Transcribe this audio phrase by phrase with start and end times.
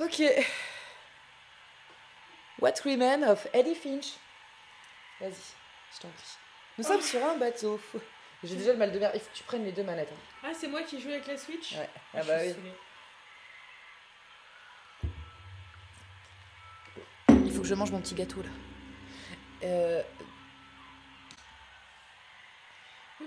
[0.00, 0.22] Ok.
[2.60, 4.14] What Remains of Eddie Finch?
[5.20, 5.32] Vas-y,
[5.94, 6.36] je t'en prie.
[6.78, 7.80] Nous sommes sur un bateau.
[8.44, 9.10] J'ai déjà le mal de mer.
[9.14, 10.10] Il faut que tu prennes les deux manettes.
[10.12, 10.18] hein.
[10.44, 11.72] Ah, c'est moi qui joue avec la Switch?
[11.72, 11.88] Ouais.
[12.14, 12.54] Ah, Ah bah oui.
[17.44, 18.48] Il faut que je mange mon petit gâteau là.
[19.64, 20.02] Euh,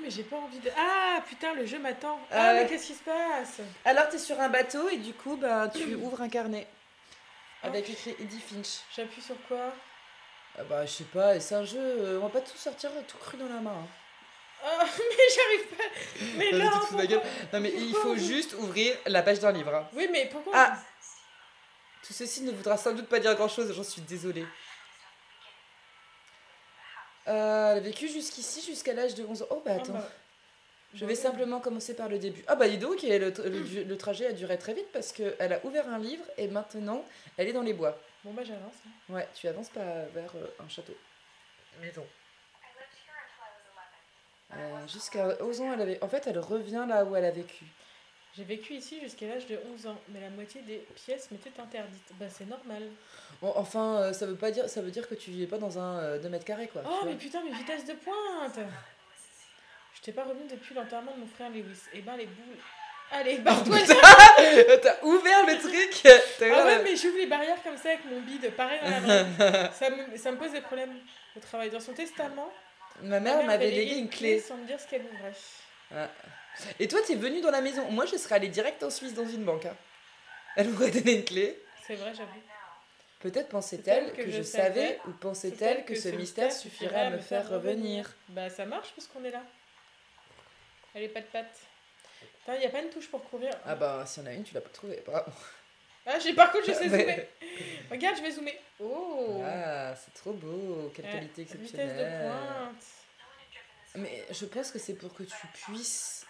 [0.01, 0.69] mais j'ai pas envie de.
[0.77, 2.19] Ah, putain, le jeu m'attend.
[2.31, 3.59] Ah Ah, mais qu'est-ce qui se passe?
[3.85, 6.67] Alors, tu es sur un bateau et du coup, ben, tu ouvres un carnet
[7.63, 8.79] avec écrit Eddie Finch.
[8.95, 9.73] J'appuie sur quoi?
[10.57, 13.17] Ah bah, je sais pas, c'est un jeu, euh, on va pas tout sortir tout
[13.17, 13.71] cru dans la main.
[13.71, 13.87] hein.
[14.63, 15.83] Ah, mais j'arrive pas.
[16.37, 17.19] Mais non, gueule.
[17.21, 17.29] pourquoi?
[17.53, 19.73] Non, mais il faut juste ouvrir la page d'un livre.
[19.73, 19.87] hein.
[19.93, 20.77] Oui, mais pourquoi Ah
[22.05, 24.45] Tout ceci ne voudra sans doute pas dire grand chose, j'en suis désolée.
[27.29, 29.47] Euh, elle a vécu jusqu'ici, jusqu'à l'âge de 11 ans.
[29.51, 30.09] Oh bah Ah, attends, bah,
[30.95, 32.43] je vais simplement commencer par le début.
[32.47, 35.53] Ah bah dis donc, et le, le- le trajet a duré très vite parce qu'elle
[35.53, 37.05] a ouvert un livre et maintenant
[37.37, 37.97] elle est dans les bois.
[38.23, 38.73] Bon, bah, j'avance.
[38.87, 39.13] hein.
[39.13, 40.95] Ouais, tu avances pas vers euh, un château.
[41.79, 42.05] Maison.
[44.51, 46.03] Euh, jusqu'à 11 ans, elle avait.
[46.03, 47.65] En fait, elle revient là où elle a vécu.
[48.39, 52.09] J'ai vécu ici jusqu'à l'âge de 11 ans, mais la moitié des pièces m'étaient interdites.
[52.17, 52.83] Bah, c'est normal.
[53.41, 55.77] Bon, enfin, euh, ça veut pas dire, ça veut dire que tu vivais pas dans
[55.77, 56.81] un euh, 2 mètres carrés quoi.
[56.85, 58.65] Oh, mais putain, mais vitesse de pointe
[59.93, 61.81] Je t'ai pas revenu depuis l'enterrement de mon frère Lewis.
[61.93, 62.55] Eh ben, les boules.
[63.11, 63.77] Allez, barre-toi
[64.81, 66.01] T'as ouvert le truc
[66.41, 69.69] Ah ouais, mais j'ouvre les barrières comme ça avec mon bide, pareil dans la vraie.
[69.73, 70.93] ça, me, ça me pose des problèmes
[71.35, 71.71] au travail.
[71.71, 72.53] Dans son testament,
[73.01, 74.39] Ma mère mère m'avait légué une clé.
[74.39, 75.33] sans me dire ce qu'elle ouvrait.
[76.79, 77.89] Et toi, t'es venu dans la maison.
[77.91, 79.65] Moi, je serais allée direct en Suisse dans une banque.
[79.65, 79.75] hein.
[80.55, 81.57] Elle m'aurait donné une clé.
[81.85, 82.31] C'est vrai, j'avoue.
[83.19, 88.13] Peut-être pensait-elle que, je savais ou pensait-elle que, ce mystère suffirait à me faire revenir.
[88.29, 89.43] Bah, ça marche parce qu'on est là.
[90.95, 91.59] Elle est pas de patte.
[92.39, 93.51] Putain, y a pas une touche pour courir.
[93.65, 95.03] Ah bah, si on a une, tu l'as pas trouvée.
[95.05, 95.31] Bravo.
[96.05, 97.27] Ah, j'ai par contre, je sais zoomer.
[97.91, 98.57] Regarde, je vais zoomer.
[98.79, 100.91] Oh Ah, c'est trop beau.
[100.95, 102.21] Quelle Ouais, qualité Vitesse de exceptionnelle.
[102.23, 102.85] pointe.
[103.95, 106.25] Mais je pense que c'est pour que tu puisses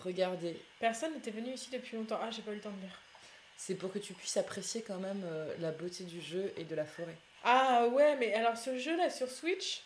[0.00, 0.60] regarder.
[0.80, 2.18] Personne n'était venu ici depuis longtemps.
[2.22, 2.98] Ah, j'ai pas eu le temps de lire.
[3.56, 6.74] C'est pour que tu puisses apprécier quand même euh, la beauté du jeu et de
[6.74, 7.16] la forêt.
[7.44, 9.82] Ah ouais, mais alors ce jeu-là sur Switch,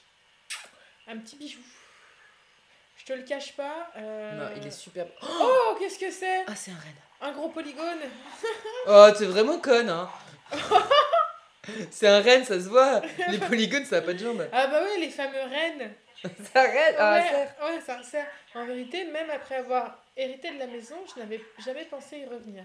[1.06, 1.60] un petit bijou.
[2.98, 3.90] Je te le cache pas.
[3.96, 5.10] euh, Non, il est superbe.
[5.22, 6.44] Oh, qu'est-ce que c'est?
[6.46, 6.94] Ah, c'est un renne.
[7.20, 7.98] Un gros polygone.
[8.88, 10.08] Oh, t'es vraiment conne, hein.
[11.90, 13.02] c'est un renne, ça se voit.
[13.28, 14.48] Les polygones, ça a pas de jambes.
[14.52, 15.92] Ah bah oui, les fameux rennes.
[16.52, 17.54] Ça renne, ah, ouais, cerf.
[17.62, 18.26] ouais, ça sert.
[18.54, 22.64] En vérité, même après avoir hérité de la maison, je n'avais jamais pensé y revenir.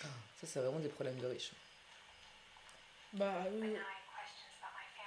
[0.00, 1.52] Ça, c'est vraiment des problèmes de riches.
[3.12, 3.74] Bah oui.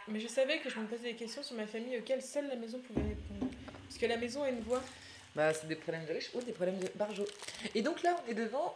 [0.08, 2.56] Mais je savais que je me posais des questions sur ma famille auxquelles seule la
[2.56, 3.52] maison pouvait répondre.
[3.88, 4.82] Parce que la maison a une voix.
[5.36, 7.28] Bah, c'est des problèmes de riches ou des problèmes de barjots.
[7.76, 8.76] Et donc là, on est devant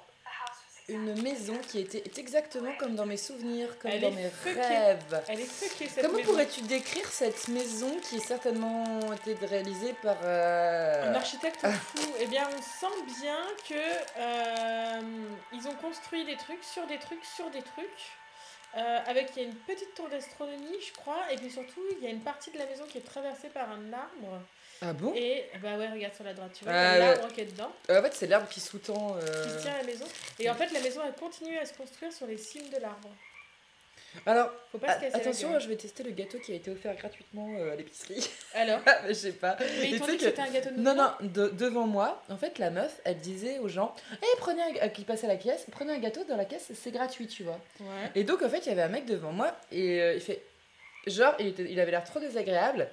[0.89, 4.59] une maison qui était est exactement comme dans mes souvenirs, comme Elle dans mes fuckée.
[4.59, 5.23] rêves.
[5.29, 10.17] Elle est fuckée cette Comment pourrais-tu décrire cette maison qui est certainement été réalisée par...
[10.23, 12.13] euh, Un architecte fou.
[12.19, 13.39] Eh bien, on sent bien
[13.69, 13.73] que
[14.17, 15.01] euh,
[15.53, 18.11] ils ont construit des trucs sur des trucs sur des trucs.
[18.75, 22.03] Euh, avec il y a une petite tour d'astronomie, je crois, et puis surtout il
[22.03, 24.41] y a une partie de la maison qui est traversée par un arbre.
[24.85, 25.13] Ah bon?
[25.16, 27.99] Et bah ouais, regarde sur la droite, tu vois, Ah l'arbre qui est dedans, Euh,
[27.99, 29.16] En fait, c'est l'arbre qui sous-tend...
[29.16, 30.05] euh, qui tient la maison.
[30.39, 33.09] Et en fait, la maison a continué à se construire sur les cimes de l'arbre.
[34.27, 37.47] Alors, Faut pas se attention, je vais tester le gâteau qui a été offert gratuitement
[37.57, 38.23] euh, à l'épicerie.
[38.53, 39.57] Alors, Ah, je sais pas.
[39.59, 42.38] mais ils t'ont dit que c'était un gâteau de Non, non, de- devant moi, en
[42.38, 45.66] fait, la meuf, elle disait aux gens, eh, prenez un, qui passaient à la caisse,
[45.72, 47.59] prenez un gâteau dans la caisse, c'est gratuit, tu vois.
[47.79, 48.11] Ouais.
[48.13, 50.43] Et donc, en fait, il y avait un mec devant moi, et il fait,
[51.07, 52.88] genre, il, était- il avait l'air trop désagréable,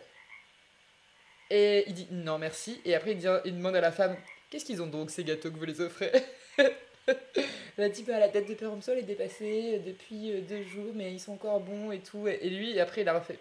[1.50, 4.16] et il dit, non, merci, et après, il, dit- il demande à la femme,
[4.50, 6.12] qu'est-ce qu'ils ont donc, ces gâteaux que vous les offrez?
[7.78, 11.32] La type à la tête de est dépassée depuis euh, deux jours, mais ils sont
[11.32, 13.38] encore bons et tout, et lui, après, il a refait,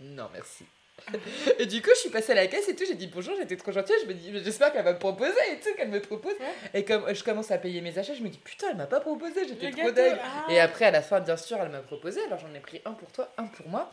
[0.00, 0.64] non, merci.
[1.58, 3.56] Et du coup, je suis passée à la caisse et tout, j'ai dit bonjour, j'étais
[3.56, 6.32] trop gentille, je me dis, j'espère qu'elle va me proposer et tout, qu'elle me propose.
[6.32, 6.80] Ouais.
[6.80, 9.00] Et comme je commence à payer mes achats, je me dis putain, elle m'a pas
[9.00, 10.18] proposé, j'étais trop dingue.
[10.22, 10.46] ah.
[10.50, 12.92] Et après, à la fin, bien sûr, elle m'a proposé, alors j'en ai pris un
[12.92, 13.90] pour toi, un pour moi,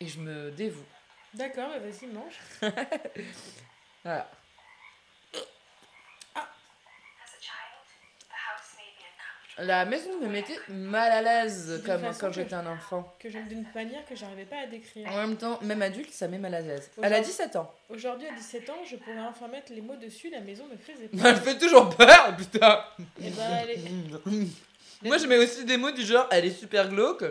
[0.00, 0.84] et je me dévoue.
[1.34, 2.38] D'accord, bah vas-y, mange.
[4.04, 4.28] Voilà.
[9.58, 13.14] La maison me mettait mal à l'aise comme quand j'étais un enfant.
[13.18, 15.06] Que je d'une manière que j'arrivais pas à décrire.
[15.10, 16.90] En même temps, même adulte, ça met mal à l'aise.
[16.96, 17.74] Elle a Aujourd'hui- 17 ans.
[17.90, 21.08] Aujourd'hui, à 17 ans, je pourrais enfin mettre les mots dessus, la maison me faisait
[21.08, 21.20] peur.
[21.26, 22.82] Elle fait toujours peur, putain.
[23.22, 23.82] Et bah, elle est-
[25.02, 27.24] Moi, je mets aussi des mots du genre, elle est super glauque.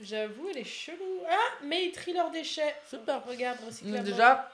[0.00, 1.22] J'avoue, elle est chelou.
[1.28, 2.74] Ah, mais ils trient leurs déchets.
[2.88, 4.04] Super, regarde, recyclable.
[4.04, 4.50] Déjà,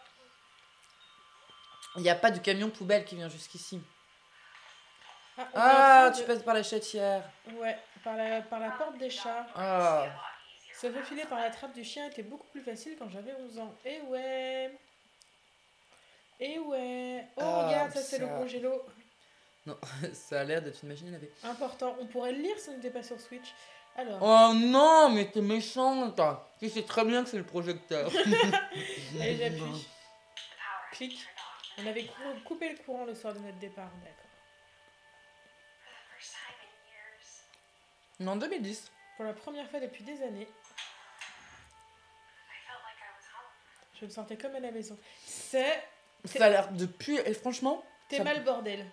[1.97, 3.81] il n'y a pas de camion poubelle qui vient jusqu'ici.
[5.39, 7.23] Ah, Ah, tu de- passes par la chatière.
[7.55, 9.47] Ouais, par la, par la porte des chats.
[9.55, 10.07] Ah.
[10.75, 13.75] Se faufiler par la trappe du chien était beaucoup plus facile quand j'avais 11 ans.
[13.85, 14.79] Et ouais.
[16.39, 17.27] Et ouais.
[17.37, 18.85] Oh, Ah, regarde, ça c'est le congélo.
[19.67, 19.79] Non,
[20.13, 21.31] ça a l'air d'être une machine à laver.
[21.45, 21.97] Important.
[22.01, 23.53] On pourrait le lire si on n'était pas sur Switch.
[23.97, 26.21] Alors, Oh non, mais t'es méchante.
[26.59, 28.11] Tu sais très bien que c'est le projecteur.
[29.21, 29.87] allez, j'appuie.
[30.93, 31.19] Clic.
[31.79, 33.91] On avait cou- coupé le courant le soir de notre départ.
[34.05, 34.17] D'accord.
[38.19, 38.91] Non, 2010.
[39.17, 40.49] Pour la première fois depuis des années,
[43.99, 44.99] je me sentais comme à la maison.
[45.25, 45.83] C'est.
[46.25, 47.23] Ça a l'air de puer.
[47.29, 47.83] Et franchement.
[48.09, 48.85] T'es Ça- mal bordel.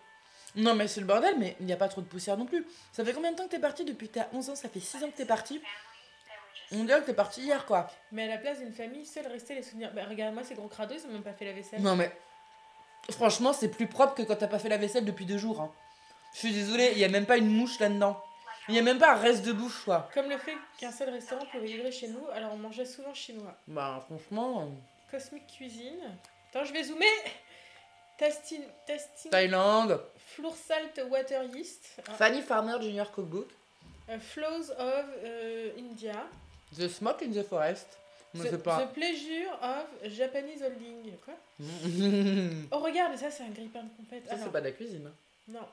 [0.56, 2.66] Non, mais c'est le bordel, mais il n'y a pas trop de poussière non plus.
[2.92, 4.80] Ça fait combien de temps que t'es parti Depuis que t'as 11 ans, ça fait
[4.80, 5.62] 6 ans que t'es parti.
[6.72, 7.88] On dirait que t'es parti hier, quoi.
[8.12, 9.92] Mais à la place d'une famille, seuls restaient les souvenirs.
[9.94, 11.82] Bah, regarde-moi ces gros crados, ils ont même pas fait la vaisselle.
[11.82, 12.12] Non, mais.
[13.12, 15.62] Franchement, c'est plus propre que quand t'as pas fait la vaisselle depuis deux jours.
[15.62, 15.72] hein.
[16.34, 18.22] Je suis désolée, il y a même pas une mouche là-dedans.
[18.68, 20.10] Il y a même pas un reste de bouche, quoi.
[20.14, 23.56] Comme le fait qu'un seul restaurant pouvait livrer chez nous, alors on mangeait souvent chinois.
[23.68, 24.64] Bah, franchement.
[24.64, 24.66] euh,
[25.10, 26.18] Cosmic Cuisine.
[26.50, 27.06] Attends, je vais zoomer
[28.18, 28.64] Tasting.
[28.86, 29.32] Tasting.
[29.32, 30.00] Thaïlande.
[30.36, 31.86] Flour Salt Water Yeast.
[32.08, 33.48] Ah, Fanny Farmer Junior Cookbook.
[34.10, 36.26] euh, Flows of euh, India.
[36.78, 37.88] The Smoke in the Forest.
[38.34, 38.86] Je the, sais pas.
[38.86, 41.14] the Pleasure of Japanese Holding.
[41.24, 41.66] Quoi ça,
[42.72, 44.24] Oh, regarde, ça, c'est un grille-pain de compète.
[44.28, 45.10] c'est Alors, pas de la cuisine.
[45.48, 45.66] Non.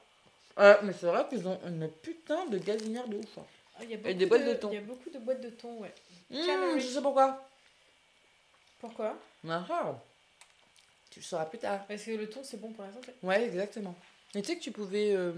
[0.61, 3.39] Euh, mais c'est vrai qu'ils ont une putain de gazinière de ouf.
[3.39, 3.43] hein.
[3.77, 4.69] Ah, il y a beaucoup des boîtes de thon.
[4.71, 5.93] Il y a beaucoup de boîtes de thon, ouais.
[6.31, 7.45] Mmh, je sais pourquoi.
[8.79, 9.17] Pourquoi?
[9.49, 9.95] Ah, ah.
[11.15, 11.87] Tu le sauras plus tard.
[11.87, 13.13] Parce que le thon, c'est bon pour la santé.
[13.23, 13.95] Ouais, exactement.
[14.35, 15.13] Et tu sais que tu pouvais.
[15.15, 15.31] euh,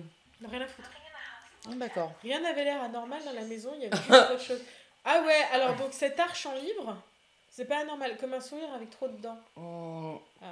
[0.43, 0.91] Rien à foutre.
[1.69, 2.15] ah, D'accord.
[2.23, 4.61] Rien n'avait l'air anormal dans la maison, il y avait juste autre chose.
[5.05, 6.97] Ah ouais, alors donc cette arche en livre,
[7.51, 9.39] c'est pas anormal, comme un sourire avec trop de dents.
[9.57, 10.23] Oh.
[10.41, 10.47] Ah.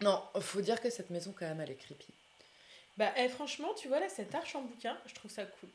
[0.00, 2.08] Non, faut dire que cette maison, quand même, elle est creepy.
[2.96, 5.68] Bah eh, franchement, tu vois là, cette arche en bouquin, je trouve ça cool.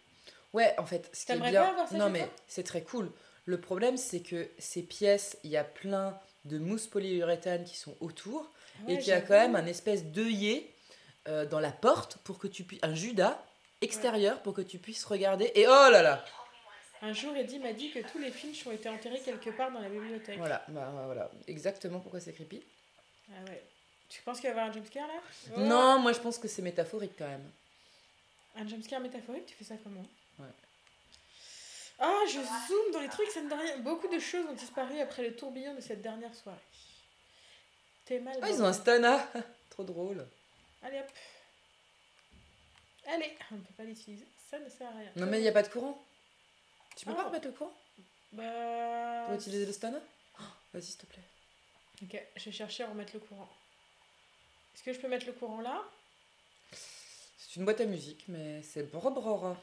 [0.53, 1.63] Ouais, en fait, ce qui est bien.
[1.63, 3.09] pas avoir ça non, mais c'est très cool.
[3.45, 7.95] Le problème, c'est que ces pièces, il y a plein de mousses polyuréthane qui sont
[7.99, 8.49] autour
[8.87, 10.69] et Ouais, qu'il y a quand même un espèce d'œillet
[11.27, 12.79] euh, dans la porte pour que tu puisses.
[12.83, 13.41] Un Judas
[13.81, 15.51] extérieur pour que tu puisses regarder.
[15.55, 16.25] Et oh là là
[17.01, 19.81] Un jour, Eddie m'a dit que tous les films ont été enterrés quelque part dans
[19.81, 20.37] la bibliothèque.
[20.37, 21.29] Voilà, bah, voilà.
[21.47, 22.61] Exactement pourquoi c'est creepy.
[23.29, 23.61] Ah ouais.
[24.09, 25.21] Tu penses qu'il va y avoir un jumpscare là?
[25.55, 27.49] Oh, Non, moi je pense que c'est métaphorique quand même.
[28.55, 30.05] Un jumpscare métaphorique, tu fais ça comment?
[30.39, 30.45] Ouais.
[31.99, 33.77] Ah, je zoome dans les trucs, ça ne donne rien.
[33.79, 36.57] Beaucoup de choses ont disparu après le tourbillon de cette dernière soirée.
[38.05, 38.37] T'es mal.
[38.41, 38.73] Ah, ils ont un.
[38.73, 39.27] Stana
[39.69, 40.25] Trop drôle.
[40.83, 41.07] Allez hop.
[43.07, 45.09] Allez, on ne peut pas l'utiliser, ça ne sert à rien.
[45.15, 46.03] Non, mais il n'y a pas de courant.
[46.95, 47.15] Tu peux Ah.
[47.15, 47.73] pas remettre le courant
[48.33, 49.23] Bah.
[49.25, 49.99] pour utiliser le Stana
[50.39, 50.43] Oh,
[50.73, 51.23] Vas-y, s'il te plaît.
[52.03, 53.49] Ok, je vais chercher à remettre le courant.
[54.75, 55.83] Est-ce que je peux mettre le courant là?
[56.71, 59.57] C'est une boîte à musique, mais c'est Brobrora.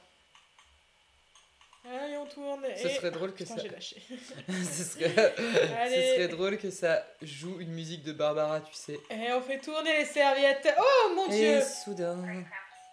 [1.87, 2.65] Allez, on tourne.
[2.77, 2.95] Ce et...
[2.95, 3.63] serait drôle que Putain, ça.
[3.63, 4.03] j'ai lâché.
[4.49, 5.35] ce, serait...
[5.79, 5.97] Allez.
[5.97, 8.99] ce serait drôle que ça joue une musique de Barbara, tu sais.
[9.11, 10.69] Et on fait tourner les serviettes.
[10.79, 12.25] Oh mon Et dieu soudain.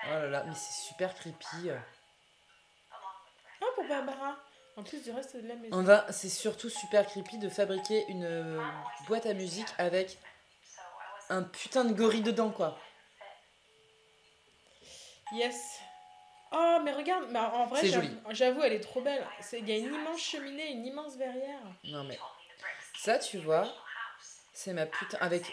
[0.06, 1.70] Oh là là, mais c'est super creepy.
[3.62, 4.38] Ah, pour Barbara
[4.76, 5.78] En plus du reste de la maison.
[5.78, 8.62] On va, c'est surtout super creepy de fabriquer une euh,
[9.08, 10.18] boîte à musique avec
[11.30, 12.78] un putain de gorille dedans, quoi.
[15.34, 15.80] Yes.
[16.54, 17.82] Oh, mais regarde, mais en vrai,
[18.32, 19.26] j'avoue- elle est trop belle.
[19.54, 21.62] Il y a une immense cheminée, une immense verrière.
[21.86, 22.20] Non mais
[22.98, 23.74] ça, tu vois,
[24.54, 25.44] c'est ma putain avec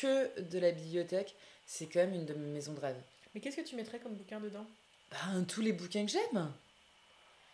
[0.00, 1.34] que de la bibliothèque,
[1.66, 3.00] c'est quand même une de mes maisons de rêve.
[3.34, 4.66] Mais qu'est-ce que tu mettrais comme bouquin dedans?
[5.10, 6.52] Ben, tous les bouquins que j'aime.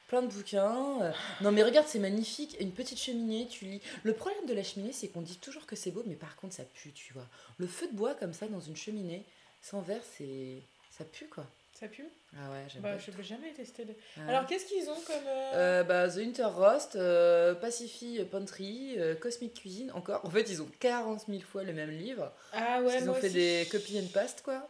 [0.09, 1.03] Plein de bouquins.
[1.03, 1.13] euh.
[1.41, 2.57] Non mais regarde, c'est magnifique.
[2.61, 3.83] Une petite cheminée, tu lis.
[4.03, 6.55] Le problème de la cheminée, c'est qu'on dit toujours que c'est beau, mais par contre,
[6.55, 7.27] ça pue, tu vois.
[7.59, 9.25] Le feu de bois comme ça dans une cheminée,
[9.63, 10.63] sans verre, c'est...
[10.91, 11.47] Ça pue, quoi.
[11.79, 12.99] Ça pue Ah ouais, j'aime Bah, pas.
[12.99, 13.85] je peux jamais tester.
[13.85, 13.95] De...
[14.17, 14.31] Ah.
[14.31, 15.27] Alors, qu'est-ce qu'ils ont comme.
[15.29, 20.25] euh, Euh, bah, The Winter Roast, euh, Pacific Pantry, euh, Cosmic Cuisine, encore.
[20.25, 22.33] En fait, ils ont 40 000 fois le même livre.
[22.53, 23.35] Ah ouais, ils moi ont fait aussi.
[23.37, 24.69] des copy and paste, quoi.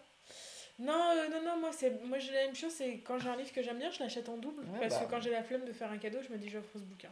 [0.78, 1.90] Non, non, non, moi, c'est...
[2.04, 2.72] moi j'ai la même chose.
[2.76, 4.62] C'est quand j'ai un livre que j'aime bien, je l'achète en double.
[4.64, 5.06] Ouais, parce bah.
[5.06, 7.08] que quand j'ai la flemme de faire un cadeau, je me dis, j'offre ce bouquin.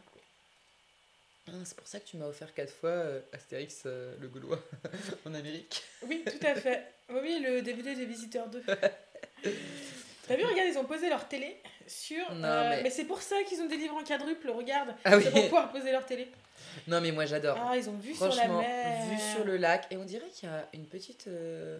[1.48, 4.58] Ah, c'est pour ça que tu m'as offert 4 fois Astérix le Gaulois
[5.26, 5.82] en Amérique.
[6.02, 6.84] Oui, tout à fait.
[7.08, 8.62] Oui, oui, le DVD des Visiteurs 2.
[9.42, 12.32] T'as vu, regarde, ils ont posé leur télé sur.
[12.34, 14.94] Non, euh, mais- mais c'est pour ça qu'ils ont des livres en quadruple, regarde.
[15.04, 15.22] Ah oui.
[15.24, 16.28] C'est pour pouvoir poser leur télé.
[16.88, 17.56] Non, mais moi j'adore.
[17.60, 19.06] Ah, ils ont vu sur la Franchement, mer.
[19.06, 19.86] vu sur le lac.
[19.90, 21.26] Et on dirait qu'il y a une petite.
[21.28, 21.78] euh,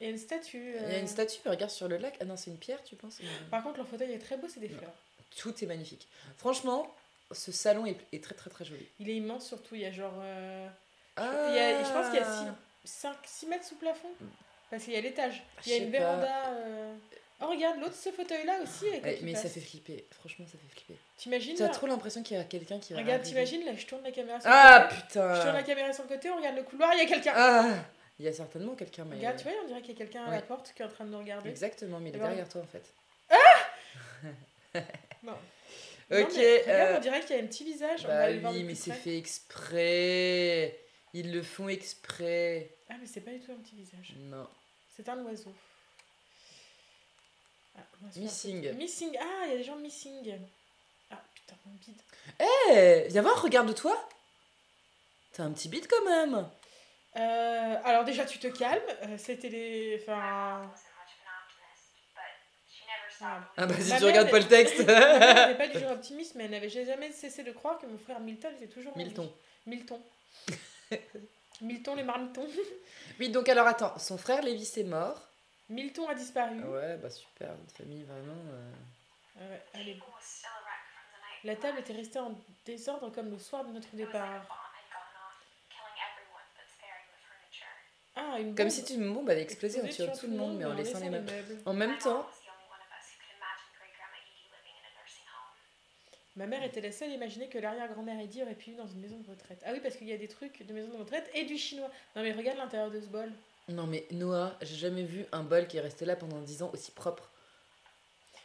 [0.00, 0.74] Il y a une statue.
[0.76, 1.00] Il y a euh.
[1.00, 2.16] une statue, mais regarde sur le lac.
[2.20, 3.18] Ah non, c'est une pierre, tu penses?
[3.50, 4.92] Par contre, leur fauteuil est très beau, c'est des fleurs.
[5.36, 6.06] Tout est magnifique.
[6.36, 6.94] Franchement,
[7.32, 8.86] ce salon est, est très très très joli.
[9.00, 10.14] Il est immense surtout, il y a genre.
[10.22, 10.68] euh,
[11.16, 11.46] Ah.
[11.50, 12.46] il y a- je pense qu'il y a 6,
[12.84, 14.08] 5, 6 mètres sous plafond.
[14.70, 15.42] Parce qu'il y a l'étage.
[15.56, 15.98] Ah, Il y a une pas.
[15.98, 16.46] véranda.
[16.52, 16.94] euh,
[17.40, 18.88] Oh, regarde, l'autre, ce fauteuil-là aussi.
[18.88, 19.52] Avec Ouais, qui mais ça passe.
[19.52, 20.04] fait flipper.
[20.10, 20.98] Franchement, ça fait flipper.
[21.16, 22.98] T'imagines Tu as là trop l'impression qu'il y a quelqu'un qui va.
[22.98, 25.02] Regarde, t'imagines là, je tourne la caméra sur Ah le côté.
[25.06, 27.06] Je tourne la putain caméra sur le côté, on regarde le couloir, il y a
[27.06, 27.32] quelqu'un.
[27.36, 27.68] Ah
[28.18, 29.14] Il y a certainement quelqu'un, mais.
[29.16, 30.88] Regarde, tu vois, on dirait qu'il y a quelqu'un à la porte qui est en
[30.88, 31.48] train de nous regarder.
[31.48, 32.82] Exactement, mais il est derrière toi en fait.
[35.22, 35.32] Non.
[35.32, 35.36] Ok.
[36.10, 38.00] Non, mais regarde, euh, on dirait qu'il y a un petit visage.
[38.04, 40.78] on va Bah aller le voir de oui, mais c'est fait exprès.
[41.14, 42.70] Ils le font exprès.
[42.90, 44.14] Ah, mais c'est pas du tout un petit visage.
[44.18, 44.48] Non.
[44.96, 45.52] C'est un oiseau.
[47.76, 47.80] Ah,
[48.16, 48.72] Missing.
[48.74, 49.16] Missing.
[49.20, 50.38] Ah, il y a des gens missing.
[51.10, 52.00] Ah, putain, mon bide.
[52.40, 54.08] Eh, viens voir, regarde-toi.
[55.32, 56.48] T'as un petit bide quand même.
[57.16, 58.80] Euh, alors déjà, tu te calmes.
[59.04, 60.00] euh, C'était les...
[60.02, 60.70] Enfin...
[63.18, 63.52] voilà.
[63.56, 64.78] Ah bah si tu mère regardes pas le texte.
[64.78, 68.20] N'était pas du genre optimiste, mais elle n'avait jamais cessé de croire que mon frère
[68.20, 68.96] Milton était toujours.
[68.96, 69.28] Milton.
[69.66, 70.00] Milton.
[71.60, 72.46] Milton les marmitons.
[73.20, 75.20] Oui, donc alors attends, son frère Lévis est mort.
[75.68, 76.62] Milton a disparu.
[76.62, 78.32] Ouais, bah super, une famille vraiment.
[79.40, 79.78] euh, Ah.
[81.44, 84.46] La table était restée en désordre comme le soir de notre départ.
[88.16, 90.74] Ah, une Comme si une bombe avait explosé en tuant tout le monde, mais en
[90.74, 91.32] laissant les meubles.
[91.66, 92.26] En même temps,
[96.38, 99.00] Ma mère était la seule à imaginer que l'arrière-grand-mère Eddie aurait pu vivre dans une
[99.00, 99.60] maison de retraite.
[99.66, 101.90] Ah oui, parce qu'il y a des trucs de maison de retraite et du chinois.
[102.14, 103.32] Non mais regarde l'intérieur de ce bol.
[103.68, 106.70] non mais Noah, j'ai jamais vu un bol qui est resté là pendant 10 ans
[106.72, 107.28] aussi propre.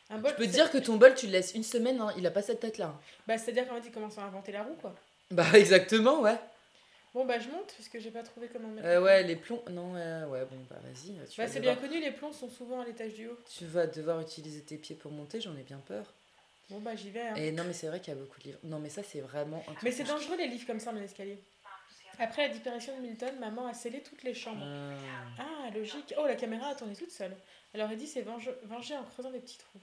[0.10, 0.32] Un bol.
[0.32, 2.42] Je peux dire que ton bol, tu le laisses une semaine, hein, il a pas
[2.42, 3.00] cette tête là.
[3.28, 4.96] Bah c'est-à-dire qu'en fait ils commencent à inventer la roue quoi.
[5.30, 6.40] Bah exactement, ouais.
[7.14, 8.88] Bon bah je monte parce que j'ai pas trouvé comment mettre.
[8.88, 9.62] Euh, ouais, les plombs.
[9.70, 11.14] Non, euh, ouais, bon, bah vas-y.
[11.30, 13.38] Tu, Bah vas c'est bien connu, les plombs sont souvent à l'étage du haut.
[13.56, 16.12] tu vas devoir utiliser tes pieds pour monter, j'en ai bien peur.
[16.70, 17.22] Bon bah j'y vais.
[17.28, 17.36] hein.
[17.36, 18.60] Et non, mais c'est vrai qu'il y a beaucoup de livres.
[18.64, 19.64] Non, mais ça, c'est vraiment.
[19.68, 21.38] un Mais c'est dangereux les livres comme ça dans l'escalier.
[22.20, 24.64] Après la disparition de Milton, maman a scellé toutes les chambres.
[24.64, 25.44] Ah.
[25.66, 26.14] Ah, logique.
[26.18, 27.36] Oh, la caméra a tourné toute seule.
[27.74, 29.80] Alors Eddie s'est venge- vengé en creusant des petits trous.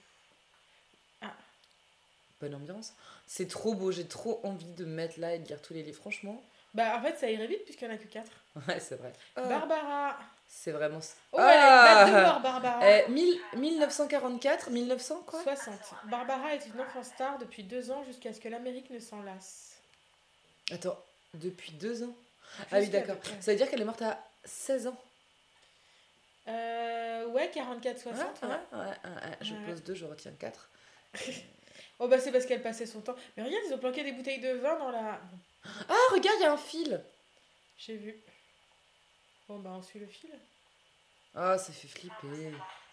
[2.41, 2.95] Bonne ambiance.
[3.27, 5.83] C'est trop beau, j'ai trop envie de me mettre là et de lire tous les
[5.83, 5.99] livres.
[6.01, 8.33] Franchement, Bah en fait ça irait vite puisqu'il n'y en a que 4.
[8.67, 9.13] ouais, c'est vrai.
[9.37, 10.19] Ah, Barbara.
[10.53, 10.99] C'est vraiment.
[11.33, 12.81] Oh, elle a une date de Ah mort, Barbara.
[12.83, 15.43] Eh, 1000 1944 1900 quoi?
[15.43, 15.75] 60.
[16.05, 19.77] Barbara est une enfant star depuis deux ans jusqu'à ce que l'Amérique ne s'en lasse.
[20.73, 20.99] Attends,
[21.35, 22.15] depuis deux ans?
[22.73, 23.17] Ah oui, d'accord.
[23.41, 24.97] Ça veut dire qu'elle est morte à 16 ans?
[26.49, 27.55] Euh, ouais, 44-60.
[27.55, 28.49] Ouais, ouais.
[28.49, 29.37] ouais, ouais, ouais, ouais.
[29.41, 30.69] Je pose deux, je retiens quatre.
[32.03, 33.15] Oh bah c'est parce qu'elle passait son temps.
[33.37, 35.21] Mais regarde, ils ont planqué des bouteilles de vin dans la...
[35.87, 36.99] Ah, regarde, il y a un fil
[37.77, 38.17] J'ai vu.
[39.51, 40.31] Bon bah on suit le fil.
[41.35, 42.53] Ah, ça fait flipper.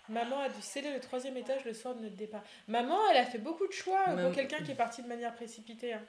[0.10, 2.42] Maman a dû sceller le troisième étage le soir de notre départ.
[2.68, 5.36] Maman, elle a fait beaucoup de choix Maman- pour quelqu'un qui est parti de manière
[5.36, 5.94] précipitée.
[5.94, 6.02] hein.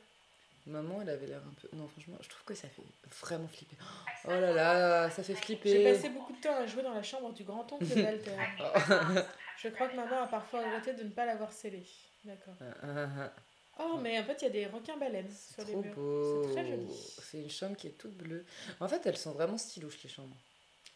[0.67, 1.69] Maman, elle avait l'air un peu.
[1.76, 2.81] Non, franchement, je trouve que ça fait
[3.21, 3.76] vraiment flipper.
[4.25, 5.85] Oh là là, ça fait J'ai flipper.
[5.93, 8.37] passé beaucoup de temps à jouer dans la chambre du grand-oncle Walter.
[9.59, 11.85] Je crois que maman a parfois regretté de ne pas l'avoir scellé.
[12.25, 12.55] D'accord.
[13.80, 15.94] Oh, mais en fait, il y a des requins-baleines sur C'est les trop murs.
[15.94, 16.42] beau.
[16.49, 16.88] C'est très joli.
[17.23, 18.44] C'est une chambre qui est toute bleue.
[18.80, 20.37] En fait, elles sont vraiment stylouches, les chambres.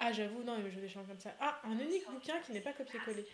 [0.00, 1.32] Ah, j'avoue, non, je veux des chambres comme ça.
[1.38, 3.24] Ah, un unique bouquin qui n'est pas copié-collé.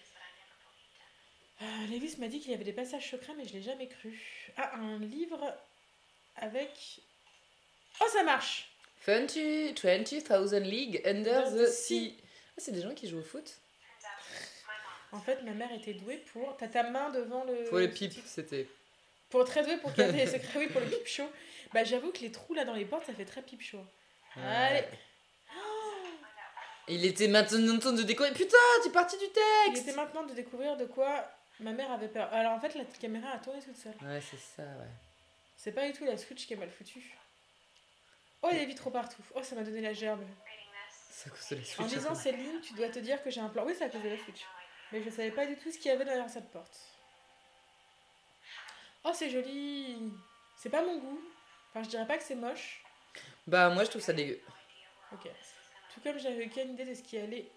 [1.63, 4.53] Euh, Lévis m'a dit qu'il y avait des passages secrets, mais je l'ai jamais cru.
[4.57, 5.57] Ah, un livre
[6.37, 7.01] avec...
[8.01, 8.71] Oh, ça marche
[9.07, 9.33] 20
[9.83, 12.17] 20,000 League Under Under the the Sea.
[12.21, 13.57] Ah, c'est des gens qui jouent au foot?
[15.11, 16.55] En fait, ma mère était douée pour...
[16.59, 17.65] T'as ta main devant le...
[17.65, 18.69] Pour les pipes, c'était.
[19.31, 21.31] Pour très douée pour garder les secrets, oui, pour le pipe chaud.
[21.73, 23.85] Bah, j'avoue que les trous là dans les portes, ça fait très pipe chaud.
[24.37, 24.85] Allez
[26.89, 28.33] Il était maintenant temps de découvrir.
[28.35, 31.31] Putain, tu es parti du Il texte était maintenant de découvrir de quoi
[31.61, 32.33] ma mère avait peur.
[32.33, 33.95] Alors en fait, la caméra a tourné toute seule.
[34.03, 34.89] Ouais, c'est ça, ouais.
[35.57, 37.15] C'est pas du tout la switch qui est mal foutue.
[38.43, 39.23] Oh, il y a des vitraux partout.
[39.35, 40.23] Oh, ça m'a donné la gerbe.
[41.11, 41.99] C'est à cause de la En Switch.
[41.99, 43.65] lisant ces lignes, tu dois te dire que j'ai un plan.
[43.67, 44.47] Oui, c'est à cause de la switch.
[44.93, 46.79] Mais je savais pas du tout ce qu'il y avait derrière cette porte.
[49.05, 49.97] Oh, c'est joli.
[50.57, 51.21] C'est pas mon goût.
[51.71, 52.83] Enfin, je dirais pas que c'est moche.
[53.47, 54.41] Bah, moi, je trouve ça dégueu.
[55.13, 55.29] Ok.
[55.95, 57.51] Tout comme j'avais aucune idée de ce qui allait,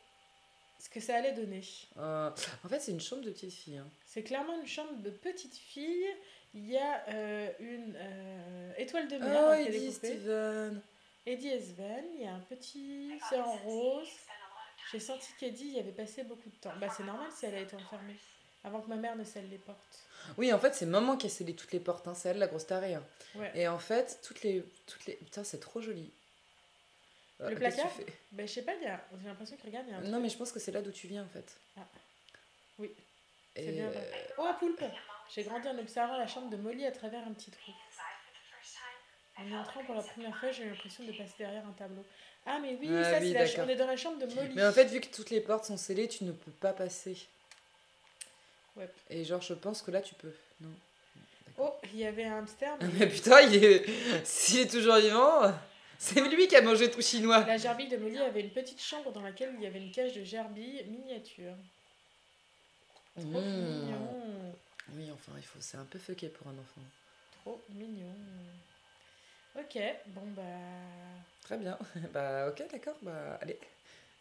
[0.80, 1.62] ce que ça allait donner.
[1.98, 2.32] Euh,
[2.64, 3.78] en fait, c'est une chambre de petite fille.
[3.78, 3.88] hein.
[4.06, 6.08] C'est clairement une chambre de petite fille.
[6.54, 10.08] Il y a euh, une euh, étoile de mer Oh, qui est Eddie découpée.
[10.08, 10.82] Steven.
[11.26, 12.06] Eddie et Sven.
[12.16, 13.14] Il y a un petit.
[13.30, 14.08] C'est en rose.
[14.92, 16.74] J'ai senti qu'Eddie y avait passé beaucoup de temps.
[16.80, 18.16] Bah, c'est normal si elle a été enfermée.
[18.64, 20.08] Avant que ma mère ne scelle les portes.
[20.38, 22.08] Oui, en fait, c'est maman qui a scellé toutes les portes.
[22.08, 22.14] Hein.
[22.16, 22.96] C'est elle, la grosse tarée.
[22.96, 23.04] hein.
[23.36, 23.52] Ouais.
[23.56, 24.64] Et en fait, toutes les.
[24.88, 25.14] Toutes les...
[25.16, 26.12] Putain, c'est trop joli.
[27.42, 27.90] Euh, Le tu placard
[28.32, 30.30] Bah, je sais pas, a- j'ai l'impression que regarde, il y a un Non, mais
[30.30, 31.56] je pense que c'est là d'où tu viens, en fait.
[31.78, 31.82] Ah.
[32.78, 32.92] Oui,
[33.56, 33.88] Et, C'est bien.
[33.88, 34.12] euh.
[34.38, 34.84] Oh, poulpe
[35.34, 37.72] J'ai grandi en observant la chambre de Molly à travers un petit trou.
[39.38, 42.06] En y entrant pour la première fois, j'ai l'impression de passer derrière un tableau.
[42.46, 44.54] Ah, mais oui, Ah ça, oui, c'est la on est dans la chambre de Molly.
[44.56, 47.18] Mais en fait, vu que toutes les portes sont scellées, tu ne peux pas passer.
[48.82, 48.90] Ouais.
[49.10, 50.34] Et genre, je pense que là, tu peux.
[50.62, 50.70] Non.
[51.58, 52.76] Oh, il y avait un hamster.
[52.82, 53.86] mais- Mais putain, il est...
[54.26, 55.54] s'il est toujours vivant,
[56.00, 57.42] c'est lui qui a mangé tout chinois.
[57.46, 60.14] La gerbille de Molly avait une petite chambre dans laquelle il y avait une cage
[60.14, 61.54] de gerbille miniature.
[63.16, 63.42] Trop Mmh.
[63.42, 64.56] mignon.
[64.94, 65.60] Oui, enfin, il faut...
[65.60, 66.82] c'est un peu fucké pour un enfant.
[67.44, 68.16] Trop mignon.
[69.60, 70.42] Ok, bon bah.
[71.44, 71.78] Très bien.
[72.14, 72.96] Bah, ok, d'accord.
[73.02, 73.60] Bah, allez,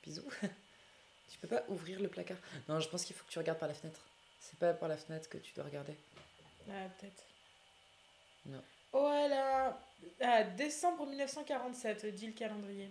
[0.05, 0.25] bisous.
[1.33, 2.37] Tu peux pas ouvrir le placard.
[2.69, 4.01] Non, je pense qu'il faut que tu regardes par la fenêtre.
[4.41, 5.95] C'est pas par la fenêtre que tu dois regarder.
[6.69, 7.25] Ah, peut-être.
[8.47, 8.63] Non.
[8.93, 9.79] Oh, elle a.
[10.21, 12.91] Ah, décembre 1947, dit le calendrier.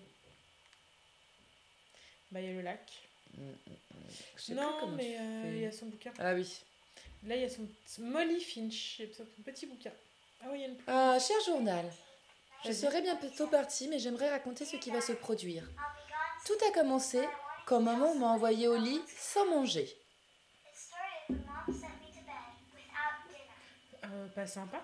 [2.32, 2.91] Bah, il y a le lac.
[3.36, 4.56] Mm, mm, mm.
[4.56, 6.13] Non, mais euh, il y a son bouquin.
[6.20, 6.62] Ah oui.
[7.24, 7.68] Là, il y a son
[8.00, 9.91] Molly Finch, son petit bouquin.
[10.41, 10.86] Ah oui, il y a une plume.
[10.88, 11.86] Ah, cher journal,
[12.65, 15.68] je serai bientôt partie, mais j'aimerais raconter ce qui va se produire.
[16.46, 17.20] Tout a commencé
[17.65, 19.99] quand maman m'a envoyé au lit sans manger.
[24.19, 24.81] Euh, pas sympa.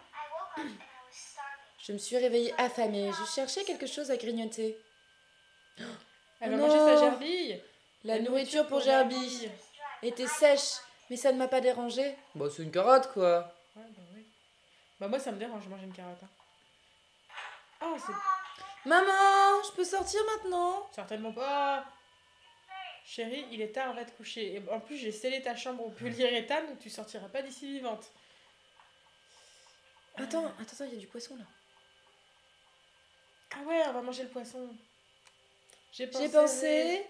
[1.80, 4.78] Je me suis réveillée affamée, je cherchais quelque chose à grignoter.
[6.40, 6.68] Elle va Non.
[6.68, 7.62] manger sa gerbille.
[8.04, 9.50] La nourriture pour Gerbille
[10.04, 10.76] était sèche,
[11.10, 12.16] mais ça ne m'a pas dérangée.
[12.36, 13.52] Bon, c'est une carotte, quoi.
[13.76, 14.24] Ouais, bah oui.
[15.00, 16.22] Bah, moi, ça me dérange de manger une carotte.
[16.24, 16.30] hein.
[17.82, 20.88] Ah, c'est Maman, je peux sortir maintenant?
[20.94, 21.84] Certainement pas.
[23.06, 24.54] Chérie, il est tard, va te coucher.
[24.56, 28.12] Et en plus, j'ai scellé ta chambre au polyuréthane, donc tu sortiras pas d'ici vivante.
[30.18, 31.44] Attends, attends, attends, il y a du poisson là.
[33.56, 34.70] Ah ouais, on va manger le poisson.
[35.92, 36.26] J'ai pensé.
[36.26, 37.08] J'ai pensé.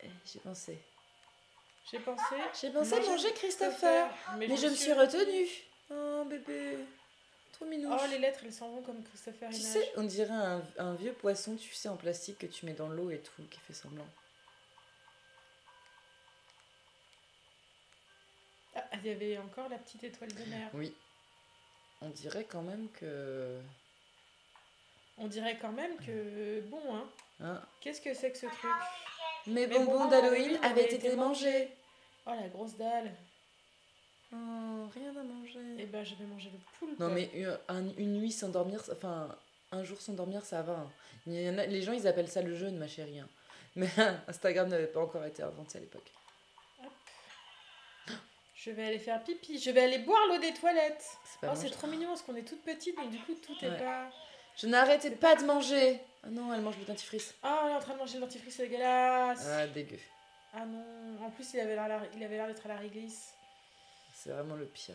[0.00, 0.78] Eh, J'ai pensé.
[1.90, 2.34] J'ai pensé.
[2.60, 4.08] J'ai pensé manger Christopher.
[4.38, 5.48] Mais je me suis retenue.
[5.90, 6.78] Oh bébé.
[7.52, 7.96] Trop mignon.
[7.98, 11.14] Oh, les lettres, elles s'en vont comme Christopher Tu sais, on dirait un, un vieux
[11.14, 14.06] poisson, tu sais, en plastique que tu mets dans l'eau et tout, qui fait semblant.
[18.74, 20.68] Ah, il y avait encore la petite étoile de mer.
[20.74, 20.92] Oui.
[22.02, 23.58] On dirait quand même que.
[25.18, 26.60] On dirait quand même que.
[26.62, 27.04] Bon, hein.
[27.40, 28.70] Hein, Qu'est-ce que c'est que ce truc?
[29.46, 31.68] Mes bonbons bonbons d'Halloween avaient été été mangés.
[32.26, 33.12] Oh, la grosse dalle.
[34.32, 35.76] Oh, rien à manger.
[35.78, 36.98] Eh ben, je vais manger le poulpe.
[36.98, 39.34] Non, mais une, un- une nuit sans dormir, enfin,
[39.72, 40.72] un jour sans dormir, ça va.
[40.74, 40.90] hein.
[41.26, 43.20] Il y en a- les gens, ils appellent ça le jeûne, ma chérie.
[43.20, 43.28] hein.
[43.76, 43.88] Mais
[44.28, 46.10] Instagram n'avait pas encore été inventé à l'époque.
[48.56, 49.58] Je vais aller faire pipi.
[49.58, 51.04] Je vais aller boire l'eau des toilettes.
[51.40, 53.68] C'est Oh, c'est trop mignon parce qu'on est toute petite, mais du coup, tout est
[53.68, 53.78] Ouais.
[53.78, 54.10] pas.
[54.56, 56.00] Je n'arrêtais pas de manger.
[56.24, 57.34] Ah non, elle mange le dentifrice.
[57.42, 59.46] Ah, elle est en train de manger le dentifrice, c'est dégueulasse.
[59.46, 59.98] Ah, dégueu.
[60.54, 63.34] Ah non, en plus, il avait l'air d'être à la réglisse.
[64.14, 64.94] C'est vraiment le pire.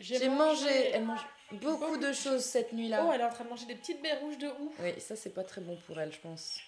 [0.00, 0.64] J'ai mangé.
[0.64, 0.90] mangé.
[0.94, 3.04] Elle mange beaucoup de choses cette nuit-là.
[3.06, 4.74] Oh, elle est en train de manger des petites baies rouges de ouf.
[4.80, 6.58] Oui, ça, c'est pas très bon pour elle, je pense.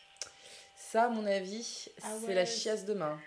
[0.77, 2.35] Ça, à mon avis, Ah c'est ouais.
[2.35, 3.19] la chiasse de main.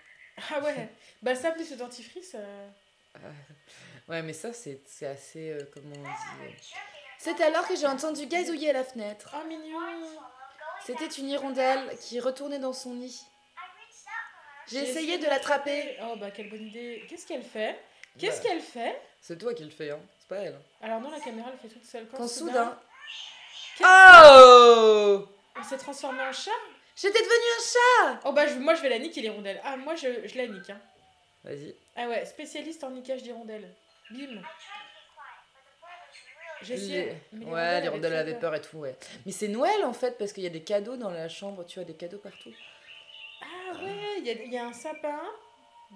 [0.50, 0.88] Ah ouais.
[1.22, 2.32] bah, ça, plus le dentifrice.
[2.34, 2.68] euh,
[4.08, 5.50] Ouais, mais ça, c'est c'est assez.
[5.50, 6.50] euh, comment on dit euh,
[7.18, 9.34] C'est alors que j'ai entendu gazouiller à la fenêtre.
[9.34, 9.78] Oh, mignon.
[10.84, 13.20] C'était une hirondelle qui retournait dans son nid.
[14.68, 15.96] J'ai essayé de l'attraper.
[16.02, 17.04] Oh, bah, quelle bonne idée.
[17.08, 17.80] Qu'est-ce qu'elle fait?
[18.18, 19.00] Qu'est-ce Bah, qu'elle fait?
[19.20, 20.00] C'est toi qui le fais, hein.
[20.18, 20.58] C'est pas elle.
[20.82, 22.06] Alors, non, la caméra, elle fait toute seule.
[22.08, 22.78] Quand, Quand soudain,
[23.82, 26.50] Oh on s'est transformé en chat?
[26.96, 27.62] J'étais devenue un
[28.12, 29.60] chat Oh, bah, je- moi, je vais la niquer, l'hirondelle.
[29.64, 30.70] Ah, moi, je, je la nique.
[30.70, 30.80] Hein.
[31.46, 31.74] Vas-y.
[31.94, 33.68] Ah ouais, spécialiste en niquage d'hirondelles.
[34.10, 34.42] Bim.
[36.62, 37.80] J'ai Les- Ouais,
[38.10, 38.96] très avaient peur et tout, ouais.
[39.24, 41.78] Mais c'est Noël en fait, parce qu'il y a des cadeaux dans la chambre, tu
[41.78, 42.50] vois, des cadeaux partout.
[43.42, 45.20] Ah ouais, il y y a un sapin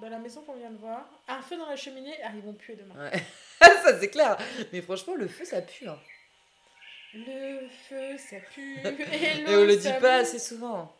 [0.01, 1.05] dans la maison qu'on vient de voir.
[1.29, 2.15] Un feu dans la cheminée.
[2.23, 2.95] Ah, ils vont puer demain.
[3.11, 3.19] Ouais.
[3.83, 4.37] ça c'est clair.
[4.73, 5.89] Mais franchement, le feu ça pue.
[5.89, 5.99] hein.
[7.13, 8.79] Le feu, ça pue.
[8.85, 10.95] Et, Et on le dit pas assez souvent.